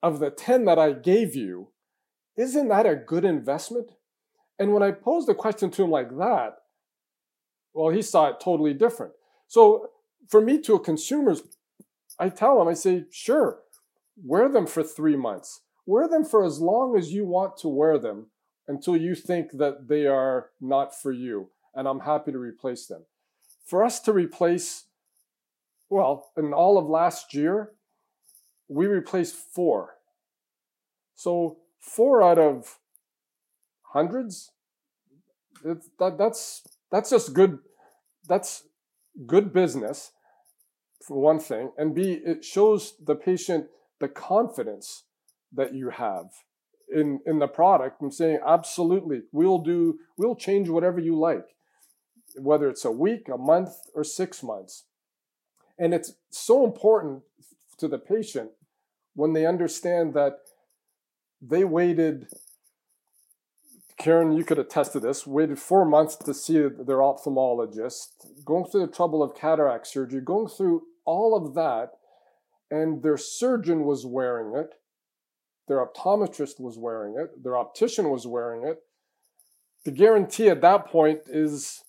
of 0.02 0.20
the 0.20 0.30
10 0.30 0.66
that 0.66 0.80
I 0.80 0.94
gave 0.94 1.36
you, 1.36 1.70
isn't 2.38 2.68
that 2.68 2.86
a 2.86 2.96
good 2.96 3.26
investment? 3.26 3.92
And 4.60 4.74
when 4.74 4.84
I 4.84 4.92
posed 4.92 5.28
the 5.28 5.36
question 5.36 5.72
to 5.72 5.84
him 5.84 5.92
like 5.92 6.10
that, 6.18 6.58
well, 7.74 7.90
he 7.90 8.02
saw 8.02 8.28
it 8.28 8.40
totally 8.40 8.74
different. 8.74 9.14
So 9.48 9.90
for 10.30 10.42
me, 10.42 10.60
to 10.62 10.76
a 10.76 10.80
consumer, 10.80 11.36
I 12.20 12.30
tell 12.30 12.62
him, 12.62 12.68
I 12.68 12.74
say, 12.74 13.06
sure, 13.12 13.60
wear 14.24 14.48
them 14.48 14.66
for 14.66 14.84
three 14.84 15.16
months. 15.16 15.62
Wear 15.86 16.08
them 16.08 16.26
for 16.26 16.44
as 16.44 16.60
long 16.60 16.98
as 16.98 17.14
you 17.14 17.26
want 17.26 17.58
to 17.58 17.68
wear 17.68 17.98
them 17.98 18.28
until 18.68 18.98
you 18.98 19.16
think 19.16 19.52
that 19.54 19.88
they 19.88 20.08
are 20.08 20.50
not 20.60 21.00
for 21.00 21.12
you. 21.12 21.50
And 21.74 21.88
I'm 21.88 22.02
happy 22.02 22.32
to 22.32 22.40
replace 22.40 22.88
them. 22.88 23.04
For 23.66 23.84
us 23.84 24.00
to 24.02 24.14
replace, 24.14 24.86
well, 25.90 26.32
in 26.38 26.54
all 26.54 26.78
of 26.78 26.88
last 26.88 27.34
year, 27.34 27.72
we 28.68 28.88
replaced 28.88 29.36
four. 29.36 29.96
So 31.14 31.58
four 31.80 32.24
out 32.24 32.40
of 32.40 32.80
hundreds, 33.94 34.52
that, 35.64 36.18
that's 36.18 36.64
that's 36.92 37.10
just 37.10 37.34
good 37.34 37.60
that's 38.28 38.64
good 39.26 39.54
business 39.54 40.12
for 41.06 41.20
one 41.20 41.40
thing 41.40 41.72
and 41.78 41.96
b 41.96 42.20
it 42.26 42.44
shows 42.44 42.96
the 43.04 43.16
patient 43.16 43.68
the 44.00 44.08
confidence 44.08 45.04
that 45.54 45.74
you 45.74 45.90
have 45.90 46.26
in 46.94 47.20
in 47.26 47.40
the 47.40 47.48
product 47.48 48.02
i'm 48.02 48.12
saying 48.12 48.40
absolutely 48.46 49.22
we'll 49.32 49.60
do 49.60 49.98
we'll 50.18 50.36
change 50.36 50.70
whatever 50.70 51.00
you 51.00 51.18
like 51.18 51.56
whether 52.38 52.70
it's 52.70 52.86
a 52.86 52.92
week 52.92 53.28
a 53.34 53.38
month 53.38 53.76
or 53.94 54.04
6 54.04 54.44
months. 54.44 54.86
And 55.78 55.94
it's 55.94 56.14
so 56.30 56.66
important 56.66 57.24
to 57.78 57.88
the 57.88 57.98
patient 57.98 58.52
when 59.14 59.34
they 59.34 59.46
understand 59.46 60.14
that 60.14 60.38
they 61.42 61.64
waited 61.64 62.28
Karen, 63.98 64.34
you 64.34 64.44
could 64.44 64.60
attest 64.60 64.92
to 64.92 65.00
this, 65.00 65.26
waited 65.26 65.58
four 65.58 65.86
months 65.86 66.18
to 66.18 66.34
see 66.34 66.60
their 66.60 66.98
ophthalmologist, 66.98 68.44
going 68.44 68.66
through 68.66 68.86
the 68.86 68.92
trouble 68.92 69.24
of 69.24 69.34
cataract 69.36 69.88
surgery, 69.88 70.20
going 70.20 70.50
through 70.50 70.84
all 71.06 71.34
of 71.34 71.54
that, 71.56 71.92
and 72.70 73.04
their 73.04 73.16
surgeon 73.16 73.86
was 73.86 74.06
wearing 74.06 74.54
it, 74.54 74.74
their 75.68 75.86
optometrist 75.86 76.60
was 76.60 76.78
wearing 76.78 77.16
it, 77.18 77.44
their 77.44 77.58
optician 77.58 78.10
was 78.10 78.28
wearing 78.28 78.68
it. 78.68 78.80
The 79.84 79.92
guarantee 79.92 80.50
at 80.50 80.62
that 80.62 80.88
point 80.88 81.22
is 81.28 81.84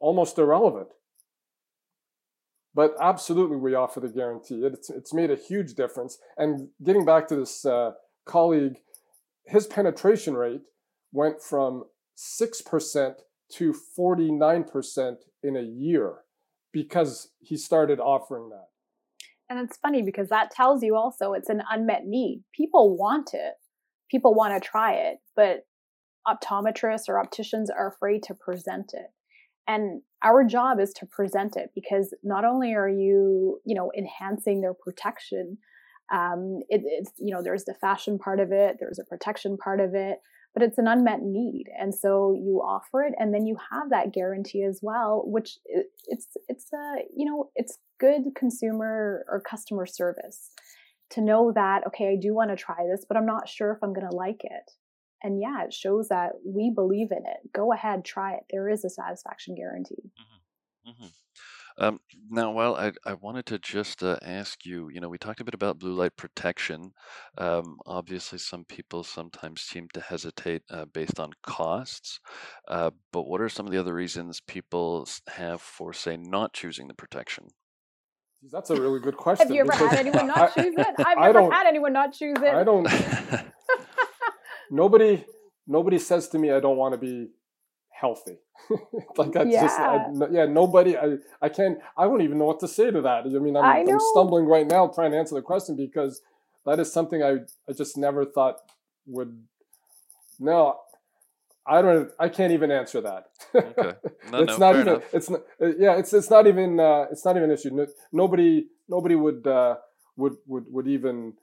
almost 0.00 0.38
irrelevant. 0.38 0.88
But 2.74 2.94
absolutely, 3.00 3.56
we 3.56 3.74
offer 3.74 4.00
the 4.00 4.08
guarantee. 4.08 4.62
It's, 4.64 4.90
it's 4.90 5.14
made 5.14 5.30
a 5.30 5.36
huge 5.36 5.74
difference. 5.74 6.18
And 6.36 6.68
getting 6.82 7.04
back 7.04 7.28
to 7.28 7.36
this 7.36 7.64
uh, 7.64 7.92
colleague, 8.26 8.78
his 9.44 9.66
penetration 9.66 10.34
rate 10.34 10.62
went 11.12 11.40
from 11.40 11.84
6% 12.16 13.14
to 13.52 13.74
49% 13.96 15.16
in 15.42 15.56
a 15.56 15.62
year 15.62 16.14
because 16.72 17.30
he 17.40 17.56
started 17.56 18.00
offering 18.00 18.50
that. 18.50 18.66
And 19.50 19.58
it's 19.58 19.76
funny 19.76 20.02
because 20.02 20.28
that 20.30 20.50
tells 20.50 20.82
you 20.82 20.96
also 20.96 21.32
it's 21.32 21.50
an 21.50 21.62
unmet 21.70 22.06
need. 22.06 22.42
People 22.54 22.96
want 22.96 23.30
it, 23.34 23.54
people 24.10 24.34
want 24.34 24.54
to 24.54 24.66
try 24.66 24.94
it, 24.94 25.18
but 25.36 25.66
optometrists 26.26 27.08
or 27.08 27.18
opticians 27.18 27.70
are 27.70 27.88
afraid 27.88 28.22
to 28.24 28.34
present 28.34 28.92
it. 28.94 29.10
And 29.66 30.02
our 30.22 30.44
job 30.44 30.78
is 30.80 30.92
to 30.94 31.06
present 31.06 31.56
it 31.56 31.70
because 31.74 32.14
not 32.22 32.44
only 32.44 32.74
are 32.74 32.88
you, 32.88 33.60
you 33.64 33.74
know, 33.74 33.90
enhancing 33.96 34.60
their 34.60 34.74
protection, 34.74 35.58
um, 36.12 36.60
it, 36.68 36.82
it's, 36.84 37.12
you 37.18 37.34
know, 37.34 37.42
there's 37.42 37.64
the 37.64 37.74
fashion 37.74 38.18
part 38.18 38.40
of 38.40 38.52
it, 38.52 38.76
there's 38.78 38.98
a 38.98 39.04
protection 39.04 39.56
part 39.56 39.80
of 39.80 39.94
it, 39.94 40.18
but 40.54 40.62
it's 40.62 40.78
an 40.78 40.86
unmet 40.86 41.20
need. 41.22 41.64
And 41.78 41.94
so 41.94 42.32
you 42.32 42.62
offer 42.64 43.02
it 43.02 43.14
and 43.18 43.34
then 43.34 43.44
you 43.44 43.56
have 43.72 43.90
that 43.90 44.12
guarantee 44.12 44.62
as 44.62 44.78
well, 44.80 45.22
which 45.26 45.58
it's, 46.06 46.28
it's 46.48 46.72
a, 46.72 47.02
you 47.14 47.26
know, 47.26 47.50
it's 47.56 47.78
good 47.98 48.34
consumer 48.36 49.26
or 49.28 49.40
customer 49.40 49.84
service 49.84 50.50
to 51.10 51.20
know 51.20 51.52
that, 51.52 51.86
okay, 51.88 52.12
I 52.12 52.16
do 52.16 52.34
want 52.34 52.50
to 52.50 52.56
try 52.56 52.86
this, 52.90 53.04
but 53.06 53.16
I'm 53.16 53.26
not 53.26 53.48
sure 53.48 53.72
if 53.72 53.78
I'm 53.82 53.92
going 53.92 54.08
to 54.08 54.16
like 54.16 54.42
it. 54.44 54.70
And 55.22 55.40
yeah, 55.40 55.64
it 55.64 55.72
shows 55.72 56.08
that 56.08 56.32
we 56.46 56.70
believe 56.70 57.10
in 57.10 57.24
it. 57.26 57.52
Go 57.52 57.72
ahead, 57.72 58.04
try 58.04 58.34
it. 58.34 58.44
There 58.50 58.68
is 58.68 58.84
a 58.84 58.90
satisfaction 58.90 59.54
guarantee. 59.54 60.10
Mm-hmm. 60.20 60.90
Mm-hmm. 60.90 61.06
Um, 61.76 61.98
now, 62.30 62.52
well, 62.52 62.76
I, 62.76 62.92
I 63.04 63.14
wanted 63.14 63.46
to 63.46 63.58
just 63.58 64.02
uh, 64.02 64.16
ask 64.22 64.64
you, 64.64 64.88
you 64.90 65.00
know, 65.00 65.08
we 65.08 65.18
talked 65.18 65.40
a 65.40 65.44
bit 65.44 65.54
about 65.54 65.78
blue 65.78 65.94
light 65.94 66.16
protection. 66.16 66.92
Um, 67.36 67.78
obviously, 67.86 68.38
some 68.38 68.64
people 68.64 69.02
sometimes 69.02 69.62
seem 69.62 69.88
to 69.94 70.00
hesitate 70.00 70.62
uh, 70.70 70.84
based 70.86 71.18
on 71.18 71.32
costs. 71.42 72.20
Uh, 72.68 72.90
but 73.12 73.22
what 73.22 73.40
are 73.40 73.48
some 73.48 73.66
of 73.66 73.72
the 73.72 73.78
other 73.78 73.94
reasons 73.94 74.40
people 74.46 75.08
have 75.28 75.60
for, 75.60 75.92
say, 75.92 76.16
not 76.16 76.52
choosing 76.52 76.86
the 76.86 76.94
protection? 76.94 77.48
That's 78.52 78.70
a 78.70 78.80
really 78.80 79.00
good 79.00 79.16
question. 79.16 79.48
Have 79.48 79.54
you 79.54 79.62
ever 79.62 79.72
had 79.72 79.98
anyone 79.98 80.26
not 80.26 80.38
I, 80.56 80.62
choose 80.62 80.74
it? 80.76 80.86
I've 80.98 81.18
never 81.18 81.50
had 81.50 81.66
anyone 81.66 81.92
not 81.92 82.12
choose 82.12 82.36
it. 82.38 82.54
I 82.54 82.62
don't. 82.62 82.86
nobody, 84.70 85.24
nobody 85.66 85.98
says 85.98 86.28
to 86.28 86.38
me, 86.38 86.52
"I 86.52 86.60
don't 86.60 86.76
want 86.76 86.92
to 86.92 86.98
be 86.98 87.30
healthy." 88.04 88.36
like 89.16 89.34
I 89.36 89.42
yeah. 89.44 89.62
just, 89.62 89.78
I, 89.80 90.06
yeah, 90.36 90.46
nobody. 90.60 90.96
I, 90.96 91.06
I 91.46 91.48
can't. 91.48 91.78
I 91.96 92.04
don't 92.04 92.22
even 92.26 92.38
know 92.38 92.48
what 92.52 92.60
to 92.60 92.68
say 92.68 92.90
to 92.90 93.00
that. 93.08 93.20
I 93.24 93.40
mean, 93.46 93.56
I'm, 93.56 93.64
I 93.64 93.78
am 93.94 94.00
stumbling 94.12 94.46
right 94.54 94.66
now 94.66 94.82
trying 94.88 95.12
to 95.12 95.18
answer 95.18 95.34
the 95.34 95.42
question 95.42 95.76
because 95.76 96.22
that 96.66 96.78
is 96.78 96.92
something 96.92 97.22
I, 97.22 97.32
I 97.68 97.72
just 97.82 97.96
never 97.96 98.24
thought 98.24 98.56
would. 99.06 99.32
No, 100.38 100.58
I 101.66 101.82
don't. 101.82 102.10
I 102.18 102.28
can't 102.28 102.52
even 102.52 102.70
answer 102.70 103.00
that. 103.00 103.22
Okay. 103.54 103.92
No, 104.32 104.38
it's 104.42 104.58
no, 104.58 104.66
not 104.66 104.74
even. 104.76 104.88
Enough. 104.88 105.14
It's 105.16 105.30
not. 105.30 105.40
Uh, 105.60 105.66
yeah. 105.78 105.98
It's 106.00 106.12
it's 106.12 106.30
not 106.30 106.46
even. 106.46 106.80
Uh, 106.80 107.04
it's 107.12 107.24
not 107.24 107.36
even 107.36 107.50
an 107.50 107.56
issue. 107.56 107.70
No, 107.70 107.86
nobody. 108.12 108.66
Nobody 108.88 109.16
would 109.24 109.46
uh, 109.46 109.76
would 110.16 110.36
would 110.46 110.64
would 110.74 110.88
even 110.88 111.34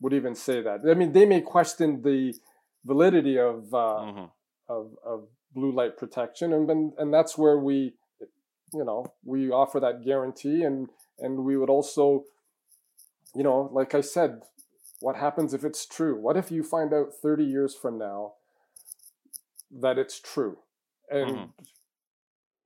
would 0.00 0.12
even 0.12 0.34
say 0.34 0.62
that. 0.62 0.80
I 0.88 0.94
mean, 0.94 1.12
they 1.12 1.26
may 1.26 1.40
question 1.40 2.02
the 2.02 2.34
validity 2.84 3.36
of 3.38 3.74
uh, 3.74 4.00
mm-hmm. 4.06 4.24
of 4.68 4.84
of 5.04 5.18
blue 5.52 5.72
light 5.72 5.96
protection, 5.96 6.52
and 6.52 6.68
then 6.68 6.92
and 6.98 7.12
that's 7.12 7.36
where 7.38 7.58
we, 7.58 7.94
you 8.72 8.84
know, 8.84 9.06
we 9.24 9.50
offer 9.50 9.80
that 9.80 10.04
guarantee, 10.04 10.62
and 10.62 10.88
and 11.18 11.44
we 11.44 11.56
would 11.56 11.70
also, 11.70 12.24
you 13.34 13.42
know, 13.42 13.70
like 13.72 13.94
I 13.94 14.00
said, 14.00 14.42
what 15.00 15.16
happens 15.16 15.54
if 15.54 15.64
it's 15.64 15.86
true? 15.86 16.20
What 16.20 16.36
if 16.36 16.50
you 16.50 16.62
find 16.62 16.92
out 16.92 17.14
thirty 17.22 17.44
years 17.44 17.74
from 17.74 17.98
now? 17.98 18.32
that 19.70 19.98
it's 19.98 20.20
true. 20.20 20.58
And 21.10 21.30
mm-hmm. 21.30 21.44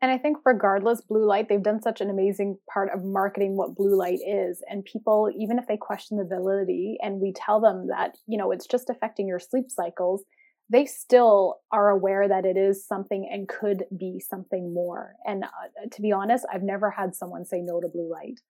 and 0.00 0.10
I 0.10 0.18
think 0.18 0.38
regardless, 0.44 1.00
blue 1.00 1.26
light, 1.26 1.48
they've 1.48 1.62
done 1.62 1.82
such 1.82 2.00
an 2.00 2.10
amazing 2.10 2.58
part 2.72 2.90
of 2.94 3.04
marketing 3.04 3.56
what 3.56 3.74
blue 3.74 3.96
light 3.96 4.20
is. 4.26 4.62
And 4.68 4.84
people, 4.84 5.30
even 5.36 5.58
if 5.58 5.66
they 5.66 5.76
question 5.76 6.18
the 6.18 6.24
validity 6.24 6.98
and 7.02 7.20
we 7.20 7.32
tell 7.32 7.60
them 7.60 7.88
that, 7.88 8.16
you 8.26 8.38
know, 8.38 8.52
it's 8.52 8.66
just 8.66 8.90
affecting 8.90 9.26
your 9.26 9.40
sleep 9.40 9.66
cycles, 9.68 10.24
they 10.70 10.86
still 10.86 11.60
are 11.70 11.90
aware 11.90 12.28
that 12.28 12.44
it 12.44 12.56
is 12.56 12.86
something 12.86 13.28
and 13.30 13.48
could 13.48 13.84
be 13.96 14.20
something 14.20 14.72
more. 14.72 15.14
And 15.26 15.44
uh, 15.44 15.48
to 15.92 16.02
be 16.02 16.12
honest, 16.12 16.46
I've 16.52 16.62
never 16.62 16.90
had 16.90 17.14
someone 17.14 17.44
say 17.44 17.60
no 17.60 17.80
to 17.80 17.88
blue 17.88 18.10
light. 18.10 18.40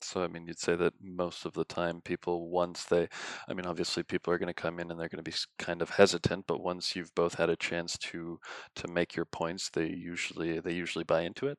So, 0.00 0.22
I 0.22 0.28
mean, 0.28 0.46
you'd 0.46 0.60
say 0.60 0.76
that 0.76 0.94
most 1.00 1.44
of 1.44 1.54
the 1.54 1.64
time, 1.64 2.00
people, 2.00 2.48
once 2.50 2.84
they, 2.84 3.08
I 3.48 3.54
mean, 3.54 3.66
obviously, 3.66 4.02
people 4.04 4.32
are 4.32 4.38
going 4.38 4.46
to 4.46 4.54
come 4.54 4.78
in 4.78 4.90
and 4.90 5.00
they're 5.00 5.08
going 5.08 5.22
to 5.22 5.28
be 5.28 5.36
kind 5.58 5.82
of 5.82 5.90
hesitant, 5.90 6.46
but 6.46 6.62
once 6.62 6.94
you've 6.94 7.14
both 7.14 7.34
had 7.34 7.50
a 7.50 7.56
chance 7.56 7.98
to 7.98 8.38
to 8.76 8.88
make 8.88 9.16
your 9.16 9.24
points, 9.24 9.70
they 9.70 9.88
usually 9.88 10.60
they 10.60 10.72
usually 10.72 11.04
buy 11.04 11.22
into 11.22 11.48
it. 11.48 11.58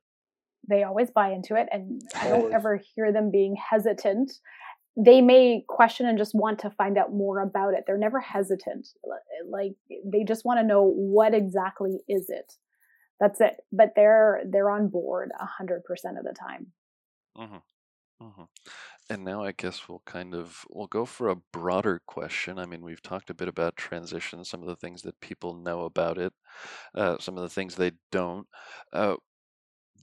They 0.68 0.84
always 0.84 1.12
buy 1.12 1.32
into 1.32 1.56
it, 1.56 1.68
and 1.72 2.02
I 2.16 2.30
don't 2.30 2.54
ever 2.54 2.82
hear 2.96 3.12
them 3.12 3.30
being 3.30 3.56
hesitant. 3.58 4.32
They 5.02 5.22
may 5.22 5.64
question 5.68 6.08
and 6.08 6.18
just 6.18 6.36
want 6.36 6.60
to 6.60 6.70
find 6.72 6.98
out 6.98 7.14
more 7.14 7.40
about 7.42 7.74
it. 7.74 7.86
They're 7.88 7.98
never 7.98 8.20
hesitant. 8.20 8.90
Like 9.50 9.74
they 10.06 10.24
just 10.24 10.44
want 10.46 10.60
to 10.60 10.66
know 10.66 10.84
what 10.84 11.34
exactly 11.34 12.00
is 12.08 12.30
it. 12.30 12.54
That's 13.20 13.40
it. 13.42 13.58
But 13.72 13.94
they're 13.96 14.42
they're 14.50 14.70
on 14.70 14.90
board 14.90 15.32
a 15.40 15.46
hundred 15.46 15.84
percent 15.84 16.18
of 16.18 16.26
the 16.26 16.34
time. 16.34 16.68
Mm-hmm. 17.38 18.28
hmm 18.28 18.44
And 19.10 19.24
now 19.24 19.44
I 19.44 19.54
guess 19.54 19.88
we'll 19.88 20.04
kind 20.06 20.36
of 20.36 20.66
we'll 20.70 20.88
go 20.88 21.06
for 21.06 21.30
a 21.30 21.42
broader 21.54 22.02
question. 22.06 22.60
I 22.60 22.66
mean, 22.66 22.82
we've 22.82 23.02
talked 23.02 23.30
a 23.30 23.34
bit 23.34 23.48
about 23.48 23.78
transition, 23.78 24.44
some 24.44 24.62
of 24.62 24.68
the 24.68 24.76
things 24.76 25.02
that 25.04 25.20
people 25.22 25.54
know 25.54 25.86
about 25.86 26.18
it, 26.18 26.34
uh, 26.96 27.18
some 27.20 27.38
of 27.38 27.44
the 27.44 27.50
things 27.50 27.76
they 27.76 27.92
don't. 28.12 28.48
Uh, 28.92 29.16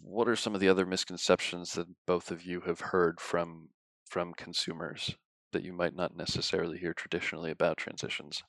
what 0.00 0.28
are 0.28 0.36
some 0.36 0.54
of 0.54 0.60
the 0.60 0.68
other 0.68 0.86
misconceptions 0.86 1.72
that 1.72 1.86
both 2.06 2.30
of 2.30 2.44
you 2.44 2.60
have 2.60 2.80
heard 2.80 3.20
from 3.20 3.68
from 4.16 4.32
consumers 4.32 5.14
that 5.52 5.62
you 5.62 5.74
might 5.74 5.94
not 5.94 6.16
necessarily 6.16 6.78
hear 6.78 6.94
traditionally 6.94 7.50
about 7.50 7.76
transitions? 7.76 8.42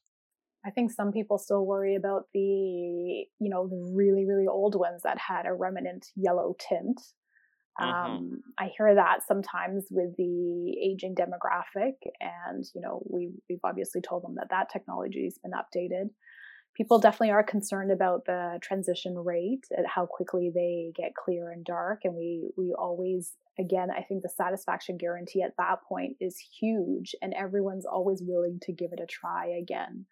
I 0.66 0.70
think 0.70 0.92
some 0.92 1.12
people 1.12 1.38
still 1.38 1.66
worry 1.66 1.96
about 1.96 2.24
the, 2.34 2.40
you 2.40 3.50
know, 3.50 3.68
the 3.68 3.92
really, 3.94 4.24
really 4.24 4.48
old 4.48 4.76
ones 4.80 5.02
that 5.04 5.18
had 5.18 5.46
a 5.46 5.52
remnant 5.52 6.06
yellow 6.16 6.56
tint. 6.58 7.02
Mm-hmm. 7.82 7.86
Um, 7.86 8.44
I 8.58 8.72
hear 8.78 8.96
that 8.96 9.28
sometimes 9.28 9.88
with 9.92 10.16
the 10.16 10.78
aging 10.82 11.16
demographic, 11.16 11.96
and 12.22 12.64
you 12.74 12.80
know, 12.80 13.04
we 13.06 13.32
we've 13.50 13.60
obviously 13.66 14.00
told 14.00 14.24
them 14.24 14.36
that 14.36 14.48
that 14.52 14.70
technology 14.72 15.26
has 15.26 15.38
been 15.44 15.52
updated. 15.52 16.12
People 16.78 17.00
definitely 17.00 17.32
are 17.32 17.44
concerned 17.44 17.92
about 17.92 18.26
the 18.26 18.60
transition 18.62 19.18
rate 19.18 19.66
and 19.72 19.88
how 19.88 20.06
quickly 20.06 20.52
they 20.54 20.92
get 20.96 21.16
clear 21.16 21.52
and 21.52 21.66
dark, 21.66 22.02
and 22.04 22.14
we 22.14 22.52
we 22.56 22.74
always 22.78 23.34
again, 23.60 23.90
I 23.90 24.04
think 24.04 24.22
the 24.22 24.30
satisfaction 24.30 24.98
guarantee 24.98 25.42
at 25.42 25.56
that 25.58 25.82
point 25.90 26.18
is 26.20 26.38
huge, 26.60 27.16
and 27.22 27.34
everyone's 27.34 27.86
always 27.86 28.22
willing 28.22 28.60
to 28.64 28.72
give 28.72 28.94
it 28.94 29.00
a 29.02 29.08
try 29.08 29.48
again. 29.48 30.06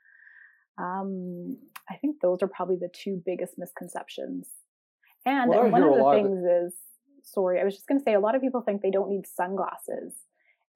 Um, 0.80 1.58
I 1.90 1.96
think 1.98 2.20
those 2.22 2.40
are 2.42 2.48
probably 2.48 2.78
the 2.78 2.90
two 2.92 3.22
biggest 3.24 3.54
misconceptions. 3.58 4.48
And 5.26 5.50
well, 5.50 5.70
one 5.70 5.84
of 5.84 5.96
the 5.96 6.12
things 6.12 6.44
of- 6.44 6.68
is 6.68 6.74
sorry, 7.24 7.60
I 7.60 7.64
was 7.64 7.76
just 7.76 7.88
going 7.88 8.00
to 8.00 8.04
say 8.04 8.14
a 8.14 8.20
lot 8.20 8.36
of 8.36 8.42
people 8.42 8.62
think 8.62 8.82
they 8.82 8.92
don't 8.92 9.10
need 9.10 9.26
sunglasses. 9.28 10.14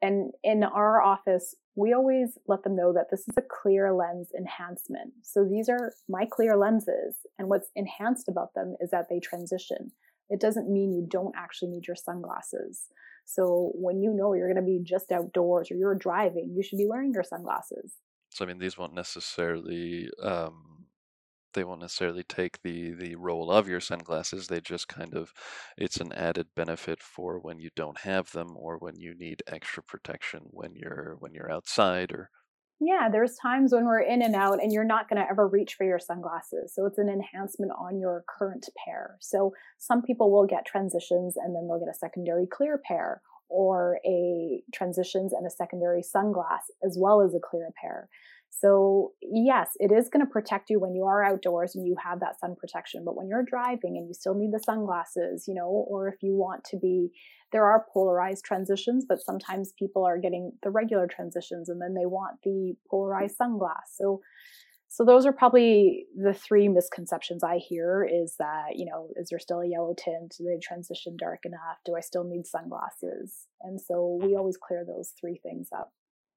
And 0.02 0.32
in 0.44 0.64
our 0.64 1.02
office, 1.02 1.56
we 1.76 1.94
always 1.94 2.38
let 2.48 2.64
them 2.64 2.76
know 2.76 2.94
that 2.94 3.08
this 3.12 3.22
is 3.22 3.36
a 3.38 3.42
clear 3.42 3.94
lens 3.94 4.30
enhancement. 4.38 5.14
So 5.24 5.46
these 5.46 5.70
are 5.70 5.94
my 6.08 6.26
clear 6.30 6.58
lenses. 6.58 7.16
And 7.38 7.50
what's 7.50 7.70
enhanced 7.76 8.28
about 8.30 8.54
them 8.54 8.76
is 8.80 8.92
that 8.92 9.08
they 9.10 9.20
transition. 9.20 9.92
It 10.30 10.40
doesn't 10.40 10.72
mean 10.72 10.94
you 10.94 11.06
don't 11.10 11.36
actually 11.38 11.72
need 11.72 11.88
your 11.88 11.96
sunglasses. 11.96 12.88
So 13.26 13.72
when 13.76 14.02
you 14.02 14.14
know 14.14 14.34
you're 14.34 14.52
going 14.52 14.64
to 14.64 14.72
be 14.72 14.80
just 14.84 15.12
outdoors 15.12 15.70
or 15.72 15.76
you're 15.76 15.96
driving, 15.96 16.54
you 16.56 16.64
should 16.64 16.78
be 16.78 16.88
wearing 16.88 17.14
your 17.14 17.24
sunglasses. 17.24 17.94
So, 18.30 18.46
I 18.46 18.48
mean, 18.48 18.60
these 18.60 18.78
won't 18.78 18.94
necessarily 18.94 20.10
um, 20.22 20.69
they 21.54 21.64
won't 21.64 21.82
necessarily 21.82 22.24
take 22.24 22.62
the 22.62 22.94
the 22.94 23.16
role 23.16 23.52
of 23.52 23.68
your 23.68 23.80
sunglasses 23.80 24.48
they 24.48 24.62
just 24.62 24.88
kind 24.88 25.14
of 25.14 25.34
it's 25.78 25.98
an 25.98 26.12
added 26.14 26.48
benefit 26.56 27.02
for 27.02 27.40
when 27.40 27.60
you 27.60 27.70
don't 27.76 28.00
have 28.00 28.32
them 28.32 28.56
or 28.56 28.78
when 28.78 28.96
you 28.96 29.16
need 29.18 29.44
extra 29.48 29.84
protection 29.84 30.42
when 30.52 30.76
you're 30.76 31.16
when 31.20 31.34
you're 31.34 31.52
outside 31.52 32.12
or 32.12 32.30
yeah 32.80 33.10
there's 33.12 33.36
times 33.42 33.74
when 33.74 33.86
we're 33.86 34.00
in 34.00 34.22
and 34.22 34.36
out 34.36 34.62
and 34.62 34.72
you're 34.72 34.84
not 34.84 35.10
going 35.10 35.22
to 35.22 35.30
ever 35.30 35.48
reach 35.48 35.76
for 35.76 35.86
your 35.86 36.00
sunglasses 36.00 36.74
so 36.74 36.86
it's 36.86 36.98
an 36.98 37.10
enhancement 37.10 37.72
on 37.78 38.00
your 38.00 38.24
current 38.28 38.66
pair. 38.86 39.18
So 39.20 39.54
some 39.78 40.02
people 40.02 40.32
will 40.32 40.46
get 40.46 40.66
transitions 40.66 41.36
and 41.38 41.56
then 41.56 41.68
they'll 41.68 41.80
get 41.80 41.94
a 41.94 41.98
secondary 41.98 42.48
clear 42.48 42.80
pair 42.86 43.22
or 43.50 44.00
a 44.06 44.62
transitions 44.74 45.34
and 45.34 45.46
a 45.46 45.50
secondary 45.50 46.02
sunglass 46.04 46.70
as 46.86 46.98
well 47.00 47.22
as 47.22 47.34
a 47.34 47.40
clear 47.40 47.70
pair 47.82 48.08
so, 48.50 49.14
yes, 49.22 49.72
it 49.80 49.92
is 49.92 50.10
going 50.10 50.26
to 50.26 50.32
protect 50.32 50.70
you 50.70 50.80
when 50.80 50.94
you 50.94 51.06
are 51.06 51.24
outdoors 51.24 51.76
and 51.76 51.88
you 51.88 51.96
have 52.04 52.20
that 52.20 52.40
sun 52.40 52.56
protection. 52.56 53.04
But 53.06 53.16
when 53.16 53.28
you're 53.28 53.44
driving 53.44 53.96
and 53.98 54.08
you 54.08 54.14
still 54.14 54.34
need 54.34 54.52
the 54.52 54.64
sunglasses, 54.64 55.46
you 55.48 55.54
know, 55.54 55.68
or 55.68 56.08
if 56.10 56.22
you 56.22 56.34
want 56.34 56.64
to 56.66 56.78
be, 56.78 57.12
there 57.52 57.66
are 57.66 57.86
polarized 57.94 58.44
transitions, 58.44 59.06
but 59.08 59.22
sometimes 59.22 59.74
people 59.78 60.04
are 60.06 60.18
getting 60.18 60.52
the 60.64 60.72
regular 60.72 61.08
transitions 61.08 61.70
and 61.70 61.82
then 61.82 61.94
they 61.94 62.06
want 62.06 62.42
the 62.44 62.74
polarized 62.90 63.38
sunglass. 63.38 63.96
So, 63.96 64.22
so 64.88 65.06
those 65.06 65.26
are 65.26 65.32
probably 65.32 66.08
the 66.16 66.34
three 66.34 66.68
misconceptions 66.68 67.44
I 67.44 67.58
hear 67.58 68.08
is 68.12 68.36
that, 68.40 68.76
you 68.76 68.86
know, 68.86 69.10
is 69.16 69.30
there 69.30 69.40
still 69.40 69.62
a 69.62 69.68
yellow 69.68 69.94
tint? 69.98 70.36
Do 70.38 70.46
they 70.46 70.60
transition 70.62 71.16
dark 71.18 71.42
enough? 71.46 71.78
Do 71.86 71.96
I 71.96 72.02
still 72.02 72.24
need 72.24 72.48
sunglasses? 72.48 73.46
And 73.62 73.80
so 73.80 74.20
we 74.22 74.36
always 74.36 74.58
clear 74.58 74.84
those 74.86 75.14
three 75.20 75.40
things 75.44 75.70
up. 75.72 75.94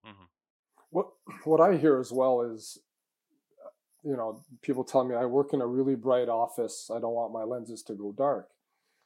Mm-hmm. 0.06 0.24
What 0.92 1.06
what 1.44 1.60
I 1.60 1.76
hear 1.76 1.98
as 1.98 2.12
well 2.12 2.42
is, 2.42 2.78
you 4.04 4.14
know, 4.14 4.44
people 4.60 4.84
tell 4.84 5.04
me 5.04 5.14
I 5.14 5.24
work 5.24 5.54
in 5.54 5.62
a 5.62 5.66
really 5.66 5.94
bright 5.94 6.28
office. 6.28 6.90
I 6.94 7.00
don't 7.00 7.14
want 7.14 7.32
my 7.32 7.44
lenses 7.44 7.82
to 7.84 7.94
go 7.94 8.12
dark, 8.12 8.48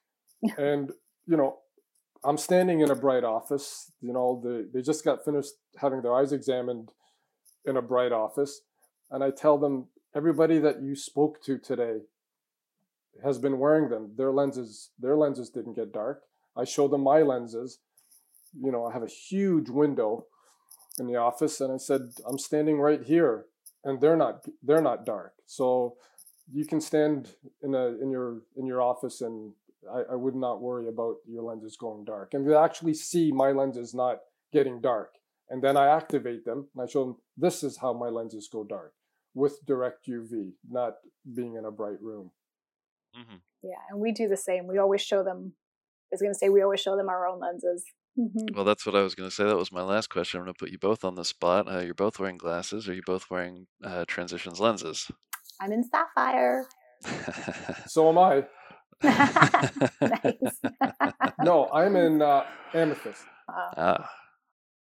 and 0.59 0.91
you 1.29 1.37
know, 1.37 1.59
I'm 2.25 2.39
standing 2.39 2.81
in 2.81 2.91
a 2.91 2.97
bright 2.97 3.23
office. 3.23 3.93
You 4.01 4.13
know, 4.13 4.43
they 4.45 4.81
they 4.81 4.83
just 4.83 5.05
got 5.05 5.25
finished 5.25 5.53
having 5.81 6.03
their 6.03 6.13
eyes 6.13 6.33
examined 6.33 6.91
in 7.65 7.77
a 7.77 7.83
bright 7.83 8.11
office, 8.11 8.63
and 9.13 9.23
I 9.23 9.31
tell 9.31 9.57
them 9.57 9.87
everybody 10.13 10.59
that 10.59 10.83
you 10.83 10.97
spoke 10.97 11.41
to 11.45 11.57
today 11.57 12.01
has 13.23 13.39
been 13.39 13.61
wearing 13.61 13.91
them. 13.91 14.11
Their 14.17 14.33
lenses, 14.33 14.91
their 14.99 15.17
lenses 15.17 15.51
didn't 15.51 15.75
get 15.75 15.93
dark. 15.93 16.23
I 16.57 16.65
show 16.65 16.89
them 16.89 17.03
my 17.03 17.23
lenses. 17.23 17.79
You 18.61 18.73
know, 18.73 18.87
I 18.87 18.93
have 18.93 19.05
a 19.05 19.09
huge 19.09 19.69
window 19.69 20.27
in 20.99 21.07
the 21.07 21.17
office, 21.17 21.61
and 21.61 21.73
I 21.73 21.77
said, 21.77 22.03
"I'm 22.29 22.39
standing 22.39 22.79
right 22.81 23.03
here, 23.03 23.47
and 23.85 24.01
they're 24.01 24.17
not 24.17 24.45
they're 24.63 24.83
not 24.83 25.05
dark." 25.05 25.35
So 25.47 25.97
you 26.53 26.65
can 26.67 26.81
stand 26.81 27.35
in 27.63 27.75
a 27.75 27.87
in 28.03 28.11
your 28.11 28.43
in 28.57 28.67
your 28.67 28.81
office, 28.81 29.21
and 29.21 29.53
I, 29.93 30.13
I 30.13 30.15
would 30.15 30.35
not 30.35 30.61
worry 30.61 30.89
about 30.89 31.17
your 31.27 31.43
lenses 31.43 31.77
going 31.77 32.05
dark. 32.05 32.35
And 32.35 32.45
you 32.45 32.57
actually 32.57 32.95
see 32.95 33.33
my 33.33 33.53
lenses 33.53 33.95
not 33.95 34.19
getting 34.53 34.81
dark. 34.81 35.15
And 35.49 35.63
then 35.63 35.77
I 35.77 35.89
activate 35.89 36.45
them, 36.45 36.69
and 36.75 36.83
I 36.83 36.91
show 36.91 37.05
them 37.05 37.17
this 37.37 37.63
is 37.63 37.79
how 37.79 37.93
my 37.93 38.09
lenses 38.09 38.49
go 38.51 38.65
dark 38.65 38.95
with 39.35 39.65
direct 39.67 40.09
UV, 40.09 40.55
not 40.69 40.95
being 41.35 41.55
in 41.57 41.65
a 41.65 41.71
bright 41.71 42.01
room. 42.01 42.33
Mm-hmm. 43.17 43.37
Yeah, 43.63 43.79
and 43.91 44.01
we 44.01 44.13
do 44.13 44.29
the 44.29 44.37
same. 44.37 44.67
We 44.67 44.79
always 44.79 45.03
show 45.03 45.23
them. 45.23 45.53
I 46.11 46.15
was 46.15 46.23
going 46.23 46.33
to 46.33 46.39
say 46.39 46.49
we 46.49 46.63
always 46.63 46.81
show 46.81 46.97
them 46.97 47.09
our 47.09 47.27
own 47.27 47.41
lenses. 47.41 47.85
Mm-hmm. 48.19 48.55
Well, 48.55 48.65
that's 48.65 48.87
what 48.87 48.97
I 48.97 49.03
was 49.03 49.15
going 49.15 49.29
to 49.29 49.35
say. 49.35 49.45
That 49.45 49.57
was 49.57 49.71
my 49.71 49.83
last 49.83 50.09
question. 50.09 50.39
I'm 50.39 50.47
going 50.47 50.55
to 50.55 50.59
put 50.59 50.71
you 50.71 50.79
both 50.79 51.05
on 51.05 51.17
the 51.17 51.25
spot. 51.25 51.71
Uh, 51.71 51.81
you're 51.81 51.95
both 51.95 52.19
wearing 52.19 52.39
glasses. 52.39 52.89
Are 52.89 52.95
you 52.95 53.03
both 53.05 53.31
wearing 53.31 53.67
uh, 53.85 54.07
transitions 54.07 54.59
lenses? 54.59 55.11
I'm 55.61 55.73
in 55.73 55.85
sapphire. 55.85 56.67
so 57.87 58.09
am 58.09 58.19
I. 58.19 58.45
no, 61.43 61.69
I'm 61.73 61.97
in 61.97 62.23
uh, 62.23 62.45
amethyst. 62.73 63.25
Uh. 63.49 63.71
Ah. 63.77 64.11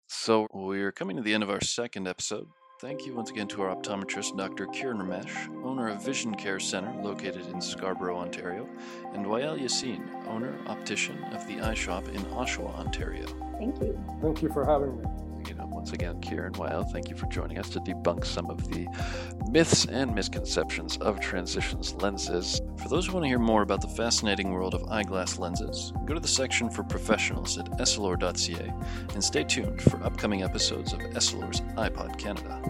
So 0.06 0.46
we're 0.52 0.92
coming 0.92 1.16
to 1.16 1.22
the 1.22 1.34
end 1.34 1.42
of 1.42 1.50
our 1.50 1.60
second 1.60 2.06
episode. 2.06 2.46
Thank 2.78 3.06
you 3.06 3.14
once 3.14 3.30
again 3.30 3.48
to 3.48 3.62
our 3.62 3.74
optometrist, 3.74 4.36
Dr. 4.36 4.66
Kieran 4.66 4.98
Ramesh, 4.98 5.64
owner 5.64 5.88
of 5.88 6.04
Vision 6.04 6.34
Care 6.34 6.60
Center 6.60 6.92
located 7.02 7.46
in 7.46 7.58
Scarborough, 7.58 8.18
Ontario, 8.18 8.68
and 9.14 9.24
Wael 9.24 9.58
Yassin, 9.58 10.02
owner, 10.26 10.58
optician 10.66 11.24
of 11.32 11.46
the 11.48 11.58
Eye 11.58 11.72
Shop 11.72 12.06
in 12.08 12.22
Oshawa, 12.26 12.74
Ontario. 12.74 13.28
Thank 13.58 13.80
you. 13.80 13.98
Thank 14.20 14.42
you 14.42 14.50
for 14.50 14.66
having 14.66 14.98
me 14.98 15.04
you 15.04 15.08
know, 15.08 15.25
once 15.86 15.92
again, 15.92 16.20
Kieran 16.20 16.52
Wael, 16.54 16.84
thank 16.90 17.08
you 17.08 17.14
for 17.14 17.26
joining 17.26 17.58
us 17.58 17.68
to 17.68 17.78
debunk 17.78 18.24
some 18.24 18.50
of 18.50 18.68
the 18.70 18.88
myths 19.48 19.84
and 19.84 20.12
misconceptions 20.12 20.96
of 20.96 21.20
transitions 21.20 21.94
lenses. 21.94 22.60
For 22.82 22.88
those 22.88 23.06
who 23.06 23.12
want 23.12 23.22
to 23.22 23.28
hear 23.28 23.38
more 23.38 23.62
about 23.62 23.82
the 23.82 23.86
fascinating 23.86 24.50
world 24.50 24.74
of 24.74 24.82
eyeglass 24.90 25.38
lenses, 25.38 25.92
go 26.04 26.14
to 26.14 26.18
the 26.18 26.26
section 26.26 26.68
for 26.70 26.82
professionals 26.82 27.56
at 27.56 27.70
essilor.ca 27.78 28.74
and 29.14 29.22
stay 29.22 29.44
tuned 29.44 29.80
for 29.80 30.02
upcoming 30.02 30.42
episodes 30.42 30.92
of 30.92 30.98
Essilor's 31.14 31.60
iPod 31.76 32.18
Canada. 32.18 32.60